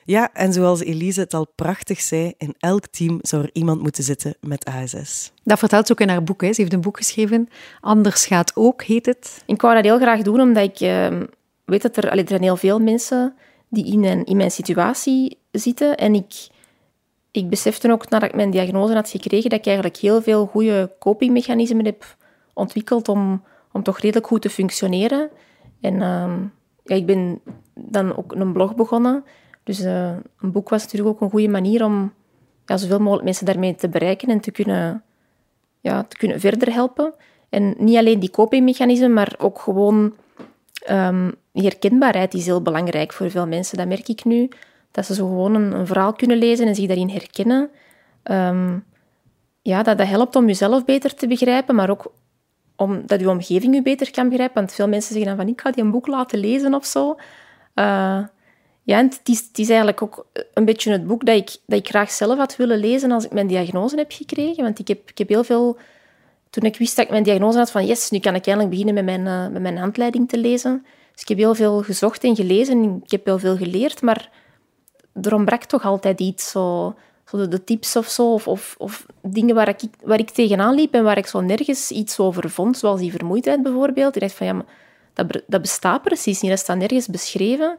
Ja, 0.05 0.33
en 0.33 0.53
zoals 0.53 0.81
Elise 0.81 1.21
het 1.21 1.35
al 1.35 1.47
prachtig 1.55 2.01
zei, 2.01 2.35
in 2.38 2.55
elk 2.59 2.87
team 2.87 3.19
zou 3.21 3.43
er 3.43 3.51
iemand 3.53 3.83
moeten 3.83 4.05
zitten 4.05 4.35
met 4.41 4.65
ASS. 4.65 5.33
Dat 5.45 5.59
vertelt 5.59 5.87
ze 5.87 5.93
ook 5.93 6.01
in 6.01 6.09
haar 6.09 6.25
boek. 6.25 6.41
Hè. 6.41 6.53
Ze 6.53 6.61
heeft 6.61 6.73
een 6.73 6.81
boek 6.81 6.97
geschreven, 6.97 7.49
Anders 7.81 8.27
gaat 8.27 8.57
ook, 8.57 8.83
heet 8.83 9.07
het. 9.07 9.43
Ik 9.47 9.61
wou 9.61 9.75
dat 9.75 9.85
heel 9.85 9.99
graag 9.99 10.23
doen, 10.23 10.41
omdat 10.41 10.65
ik 10.65 10.81
uh, 10.81 11.21
weet 11.65 11.83
dat 11.83 11.97
er, 11.97 12.11
allee, 12.11 12.23
er 12.23 12.29
zijn 12.29 12.43
heel 12.43 12.57
veel 12.57 12.79
mensen 12.79 13.35
die 13.69 13.87
in 13.93 14.01
mijn, 14.01 14.25
in 14.25 14.37
mijn 14.37 14.51
situatie 14.51 15.38
zitten. 15.51 15.97
En 15.97 16.15
ik, 16.15 16.49
ik 17.31 17.49
besefte 17.49 17.93
ook, 17.93 18.09
nadat 18.09 18.29
ik 18.29 18.35
mijn 18.35 18.51
diagnose 18.51 18.95
had 18.95 19.11
gekregen, 19.11 19.51
dat 19.51 19.59
ik 19.59 19.67
eigenlijk 19.67 19.97
heel 19.97 20.23
veel 20.23 20.47
goede 20.47 20.93
copingmechanismen 20.99 21.85
heb 21.85 22.17
ontwikkeld 22.55 23.09
om, 23.09 23.43
om 23.73 23.83
toch 23.83 23.99
redelijk 23.99 24.27
goed 24.27 24.43
te 24.43 24.51
functioneren. 24.51 25.31
En 25.81 25.95
uh, 25.95 26.35
ja, 26.85 26.95
ik 26.95 27.07
ben 27.07 27.41
dan 27.75 28.17
ook 28.17 28.33
een 28.33 28.53
blog 28.53 28.75
begonnen 28.75 29.25
dus 29.64 29.81
uh, 29.81 30.16
een 30.40 30.53
boek 30.53 30.68
was 30.68 30.83
natuurlijk 30.83 31.11
ook 31.11 31.20
een 31.20 31.31
goede 31.31 31.48
manier 31.48 31.85
om 31.85 32.12
ja, 32.66 32.77
zoveel 32.77 32.98
mogelijk 32.98 33.25
mensen 33.25 33.46
daarmee 33.46 33.75
te 33.75 33.88
bereiken 33.88 34.29
en 34.29 34.40
te 34.40 34.51
kunnen, 34.51 35.03
ja, 35.81 36.03
te 36.03 36.16
kunnen 36.16 36.40
verder 36.40 36.72
helpen. 36.72 37.14
En 37.48 37.75
niet 37.79 37.96
alleen 37.96 38.20
die 38.20 38.31
copingmechanismen, 38.31 39.12
maar 39.12 39.35
ook 39.38 39.59
gewoon 39.59 40.14
um, 40.90 41.35
herkenbaarheid 41.53 42.35
is 42.35 42.46
heel 42.46 42.62
belangrijk 42.62 43.12
voor 43.12 43.31
veel 43.31 43.46
mensen. 43.46 43.79
Dat 43.79 43.87
merk 43.87 44.09
ik 44.09 44.25
nu. 44.25 44.48
Dat 44.90 45.07
ze 45.07 45.14
zo 45.14 45.27
gewoon 45.27 45.55
een, 45.55 45.87
verhaal 45.87 46.12
kunnen 46.12 46.37
lezen 46.37 46.66
en 46.66 46.75
zich 46.75 46.87
daarin 46.87 47.09
herkennen. 47.09 47.70
Ehm, 48.22 48.79
ja, 49.62 49.83
dat, 49.83 49.98
dat 49.98 50.07
helpt 50.07 50.37
om 50.37 50.46
jezelf 50.46 50.85
beter 50.85 51.14
te 51.14 51.27
begrijpen, 51.27 51.75
maar 51.75 51.90
ook 51.90 52.12
omdat 52.77 53.20
je 53.20 53.31
omgeving 53.31 53.75
je 53.75 53.83
beter 53.83 54.11
kan 54.11 54.29
begrijpen. 54.29 54.55
Want 54.55 54.72
veel 54.72 54.88
mensen 54.88 55.14
zeggen 55.14 55.37
dan 55.37 55.44
van, 55.44 55.55
ik 55.55 55.61
ga 55.61 55.70
die 55.70 55.85
een 55.85 55.90
boek 55.90 56.07
laten 56.07 56.38
lezen 56.38 56.75
of 56.75 56.85
zo. 56.85 57.16
Uh, 57.75 58.22
ja, 58.85 58.99
en 58.99 59.05
het 59.05 59.59
is, 59.59 59.68
eigenlijk 59.68 60.03
ook 60.03 60.27
een 60.55 60.64
beetje 60.64 60.92
het 60.92 61.07
boek 61.07 61.27
dat 61.27 61.37
ik, 61.37 61.57
dat 61.66 61.79
ik 61.79 61.88
graag 61.88 62.11
zelf 62.11 62.38
had 62.38 62.57
willen 62.57 62.79
lezen 62.79 63.11
als 63.11 63.25
ik 63.25 63.33
mijn 63.33 63.47
diagnose 63.47 63.97
heb 63.97 64.12
gekregen. 64.12 64.62
Want 64.62 64.79
ik 64.79 64.88
heb, 64.88 65.11
ik 65.11 65.18
heb 65.18 65.29
heel 65.29 65.45
veel... 65.45 65.77
Toen 66.51 66.64
ik 66.64 66.77
wist 66.77 66.97
dat 66.97 67.05
ik 67.05 67.11
mijn 67.11 67.23
diagnose 67.23 67.59
had, 67.59 67.71
van 67.71 67.87
yes, 67.87 68.11
nu 68.11 68.18
kan 68.18 68.35
ik 68.35 68.47
eindelijk 68.47 68.71
beginnen 68.71 69.05
met 69.05 69.05
mijn, 69.05 69.27
uh, 69.27 69.53
met 69.53 69.62
mijn 69.62 69.77
handleiding 69.77 70.29
te 70.29 70.38
lezen. 70.38 70.87
Dus 71.12 71.23
ik 71.23 71.29
heb 71.29 71.38
heel 71.38 71.55
veel 71.55 71.83
gezocht 71.83 72.25
en 72.25 72.37
gelezen. 72.37 73.01
Ik 73.05 73.11
heb 73.11 73.25
heel 73.25 73.38
veel 73.38 73.57
geleerd, 73.57 74.03
maar 74.03 74.31
er 75.23 75.35
ontbrak 75.35 75.64
toch 75.64 75.85
altijd 75.85 76.21
iets. 76.21 76.51
Zo, 76.51 76.95
zo 77.27 77.49
de, 77.49 77.64
tips 77.64 77.97
of 77.97 78.07
zo, 78.07 78.33
of, 78.33 78.49
of, 78.49 78.75
of, 78.79 79.07
dingen 79.23 79.55
waar 79.55 79.68
ik, 79.68 79.81
waar 80.03 80.18
ik 80.18 80.31
tegenaan 80.31 80.75
liep 80.75 80.95
en 80.95 81.05
waar 81.05 81.18
ik 81.18 81.27
zo 81.27 81.40
nergens 81.40 81.90
iets 81.90 82.18
over 82.18 82.51
vond, 82.51 82.79
zoals 82.79 83.01
die 83.01 83.11
vermoeidheid 83.11 83.62
bijvoorbeeld. 83.62 84.14
Ik 84.14 84.21
dacht 84.21 84.35
van, 84.35 84.47
ja, 84.47 84.53
maar 84.53 84.66
dat, 85.12 85.42
dat 85.47 85.61
bestaat 85.61 86.03
precies 86.03 86.40
niet, 86.40 86.51
dat 86.51 86.61
staat 86.61 86.77
nergens 86.77 87.07
beschreven. 87.07 87.79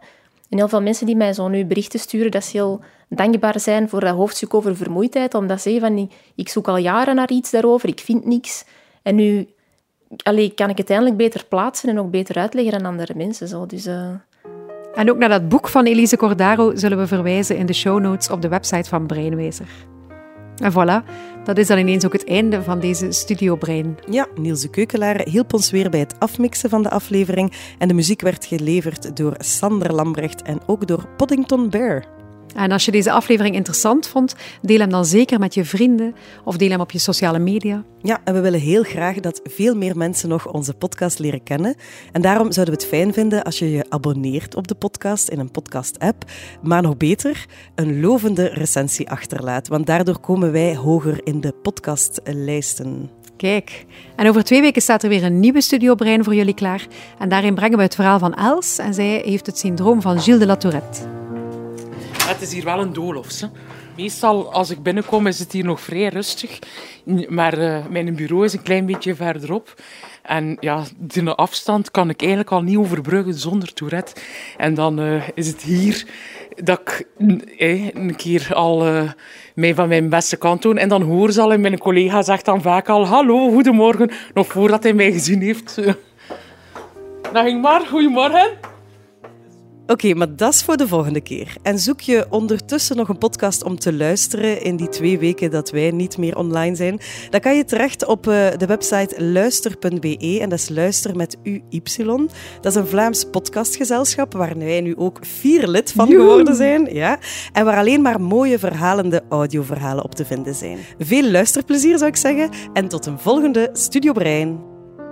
En 0.54 0.60
heel 0.60 0.68
veel 0.68 0.82
mensen 0.82 1.06
die 1.06 1.16
mij 1.16 1.34
zo 1.34 1.48
nu 1.48 1.66
berichten 1.66 2.00
sturen, 2.00 2.32
dat 2.32 2.44
ze 2.44 2.58
heel 2.58 2.82
dankbaar 3.10 3.60
zijn 3.60 3.90
voor 3.90 4.00
dat 4.00 4.16
hoofdstuk 4.16 4.54
over 4.54 4.76
vermoeidheid, 4.76 5.34
omdat 5.34 5.62
ze 5.62 5.70
zeggen 5.70 5.88
van, 5.88 6.12
ik 6.36 6.50
zoek 6.50 6.68
al 6.68 6.78
jaren 6.78 7.16
naar 7.16 7.30
iets 7.30 7.52
daarover, 7.52 7.90
ik 7.90 8.00
vind 8.00 8.26
niks. 8.26 8.66
En 9.02 9.16
nu 9.16 9.48
allee, 10.24 10.50
kan 10.50 10.70
ik 10.70 10.78
het 10.78 10.90
eindelijk 10.90 11.18
beter 11.18 11.46
plaatsen 11.46 11.90
en 11.90 12.00
ook 12.00 12.12
beter 12.12 12.36
uitleggen 12.36 12.74
aan 12.74 12.86
andere 12.86 13.14
mensen. 13.16 13.48
Zo. 13.48 13.66
Dus, 13.66 13.88
uh... 13.88 14.10
En 14.94 15.12
ook 15.12 15.18
naar 15.18 15.30
dat 15.30 15.50
boek 15.50 15.68
van 15.68 15.86
Elise 15.86 16.18
Cordaro 16.18 16.76
zullen 16.76 16.98
we 16.98 17.08
verwijzen 17.08 17.58
in 17.58 17.66
de 17.66 17.74
show 17.74 18.00
notes 18.00 18.30
op 18.30 18.42
de 18.42 18.48
website 18.48 18.90
van 18.90 19.08
Breinwijzer. 19.08 19.68
En 20.58 20.72
voilà, 20.72 21.06
dat 21.44 21.58
is 21.58 21.68
dan 21.68 21.78
ineens 21.78 22.06
ook 22.06 22.14
het 22.14 22.26
einde 22.26 22.64
van 22.64 22.80
deze 22.80 23.12
Studio 23.12 23.56
Brein. 23.56 23.98
Ja, 24.10 24.28
Niels 24.36 24.62
de 24.62 24.70
Keukelaar 24.70 25.22
hielp 25.30 25.54
ons 25.54 25.72
weer 25.72 25.90
bij 25.90 26.00
het 26.00 26.16
afmixen 26.20 26.70
van 26.70 26.84
de 26.84 26.90
aflevering 26.90 27.54
en 27.78 27.88
de 27.88 27.94
muziek 27.94 28.22
werd 28.22 28.46
geleverd 28.46 29.18
door 29.18 29.34
Sander 29.38 29.94
Lambrecht 29.94 30.42
en 30.42 30.60
ook 30.66 30.88
door 30.88 31.08
Poddington 31.18 31.70
Bear. 31.70 32.23
En 32.56 32.72
als 32.72 32.86
je 32.86 32.92
deze 32.92 33.12
aflevering 33.12 33.56
interessant 33.56 34.08
vond, 34.08 34.36
deel 34.62 34.80
hem 34.80 34.90
dan 34.90 35.06
zeker 35.06 35.40
met 35.40 35.54
je 35.54 35.66
vrienden 35.66 36.16
of 36.44 36.58
deel 36.58 36.70
hem 36.70 36.82
op 36.82 36.92
je 36.92 37.00
sociale 37.00 37.40
media. 37.40 37.84
Ja, 38.02 38.22
en 38.24 38.34
we 38.34 38.40
willen 38.40 38.60
heel 38.60 38.84
graag 38.84 39.20
dat 39.20 39.42
veel 39.44 39.76
meer 39.76 39.98
mensen 39.98 40.30
nog 40.30 40.48
onze 40.48 40.74
podcast 40.74 41.20
leren 41.20 41.44
kennen. 41.44 41.76
En 42.12 42.22
daarom 42.22 42.52
zouden 42.52 42.76
we 42.76 42.82
het 42.82 42.90
fijn 42.90 43.14
vinden 43.14 43.44
als 43.44 43.60
je 43.60 43.72
je 43.72 43.86
abonneert 43.90 44.56
op 44.56 44.68
de 44.68 44.76
podcast 44.76 45.28
in 45.28 45.40
een 45.40 45.52
podcast-app. 45.52 46.24
Maar 46.62 46.82
nog 46.82 46.98
beter, 46.98 47.46
een 47.76 48.00
lovende 48.00 48.48
recensie 48.48 49.10
achterlaat, 49.10 49.68
want 49.68 49.86
daardoor 49.86 50.20
komen 50.20 50.52
wij 50.52 50.76
hoger 50.76 51.22
in 51.24 51.42
de 51.42 51.52
podcastlijsten. 51.52 53.10
Kijk, 53.38 53.86
en 54.16 54.28
over 54.28 54.44
twee 54.44 54.62
weken 54.62 54.82
staat 54.82 55.04
er 55.04 55.10
weer 55.10 55.24
een 55.24 55.40
nieuwe 55.40 55.62
Studio 55.62 55.96
Brein 55.96 56.24
voor 56.24 56.36
jullie 56.36 56.54
klaar. 56.54 56.88
En 57.20 57.30
daarin 57.30 57.56
brengen 57.56 57.78
we 57.78 57.84
het 57.84 57.96
verhaal 57.96 58.20
van 58.20 58.34
Els 58.34 58.78
en 58.78 58.94
zij 58.94 59.22
heeft 59.26 59.46
het 59.46 59.58
syndroom 59.58 60.02
van 60.02 60.20
Gilles 60.20 60.40
de 60.40 61.23
Het 62.24 62.42
is 62.42 62.54
hier 62.54 62.64
wel 62.64 62.80
een 62.80 62.94
doolhof. 62.94 63.40
Hè. 63.40 63.48
Meestal 63.98 64.54
als 64.54 64.70
ik 64.70 64.84
binnenkom 64.84 65.28
is 65.28 65.40
het 65.40 65.52
hier 65.52 65.66
nog 65.66 65.82
vrij 65.82 66.08
rustig. 66.08 66.60
Maar 67.28 67.60
uh, 67.60 67.86
mijn 67.90 68.16
bureau 68.16 68.46
is 68.46 68.54
een 68.54 68.62
klein 68.62 68.86
beetje 68.86 69.16
verderop. 69.16 69.74
En 70.22 70.58
ja, 70.60 70.84
de 70.98 71.36
afstand 71.36 71.92
kan 71.92 72.10
ik 72.10 72.20
eigenlijk 72.20 72.52
al 72.52 72.62
niet 72.62 72.78
overbruggen 72.78 73.34
zonder 73.34 73.74
Tourette. 73.74 74.22
En 74.58 74.74
dan 74.74 75.00
uh, 75.00 75.24
is 75.34 75.48
het 75.48 75.62
hier 75.62 76.06
dat 76.56 76.80
ik 76.80 77.08
eh, 77.58 77.90
een 77.96 78.16
keer 78.16 78.50
al 78.54 78.88
uh, 79.56 79.76
van 79.76 79.88
mijn 79.88 80.10
beste 80.10 80.38
kant 80.38 80.62
doe. 80.62 80.80
En 80.80 80.90
dan 80.90 81.02
hoor 81.02 81.32
ze 81.32 81.42
al 81.42 81.54
en 81.54 81.62
mijn 81.62 81.78
collega 81.78 82.22
zegt 82.22 82.46
dan 82.46 82.62
vaak 82.62 82.90
al 82.90 83.08
hallo, 83.08 83.50
goedemorgen, 83.50 84.12
nog 84.34 84.48
voordat 84.48 84.84
hij 84.84 84.94
mij 84.94 85.12
gezien 85.12 85.42
heeft. 85.42 85.82
Dag 87.34 87.46
Ingmar, 87.46 87.86
goedemorgen. 87.86 88.73
Oké, 89.88 90.14
maar 90.14 90.36
dat 90.36 90.54
is 90.54 90.64
voor 90.64 90.78
de 90.78 90.88
volgende 90.88 91.22
keer. 91.22 91.56
En 91.62 91.80
zoek 91.80 92.02
je 92.02 92.26
ondertussen 92.30 92.96
nog 92.96 93.10
een 93.10 93.18
podcast 93.18 93.64
om 93.64 93.80
te 93.80 93.94
luisteren 93.94 94.62
in 94.62 94.76
die 94.76 94.90
twee 94.90 95.20
weken 95.20 95.52
dat 95.52 95.72
wij 95.72 95.92
niet 95.92 96.18
meer 96.18 96.38
online 96.38 96.76
zijn, 96.76 97.00
dan 97.30 97.40
kan 97.40 97.56
je 97.56 97.66
terecht 97.66 98.06
op 98.06 98.28
uh, 98.28 98.48
de 98.58 98.66
website 98.66 99.24
luister.be 99.24 100.38
en 100.42 100.50
dat 100.50 100.60
is 100.60 100.70
luister 100.70 101.16
met 101.16 101.38
UY. 101.44 101.82
Dat 102.62 102.72
is 102.72 102.76
een 102.76 102.88
Vlaams 102.88 103.24
podcastgezelschap 103.24 104.34
waar 104.34 104.58
wij 104.58 104.82
nu 104.82 104.96
ook 104.98 105.20
vier 105.22 105.68
lid 105.68 105.92
van 105.92 106.08
geworden 106.08 106.56
zijn. 106.56 106.94
Ja, 106.94 107.20
en 107.54 107.66
waar 107.66 107.78
alleen 107.78 108.02
maar 108.02 108.22
mooie 108.22 108.60
verhalende 108.60 109.24
audioverhalen 109.30 110.04
op 110.04 110.16
te 110.16 110.26
vinden 110.26 110.56
zijn. 110.56 110.78
Veel 111.00 111.32
luisterplezier 111.32 111.98
zou 111.98 112.10
ik 112.10 112.18
zeggen 112.18 112.50
en 112.74 112.88
tot 112.88 113.06
een 113.06 113.20
volgende 113.20 113.70
Studio 113.74 114.14
Brein. 114.14 114.60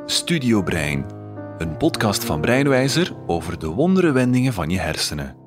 Studio 0.05 0.61
Brein 0.61 1.20
een 1.61 1.77
podcast 1.77 2.25
van 2.25 2.41
Breinwijzer 2.41 3.13
over 3.27 3.59
de 3.59 3.67
wondere 3.67 4.11
wendingen 4.11 4.53
van 4.53 4.69
je 4.69 4.79
hersenen. 4.79 5.40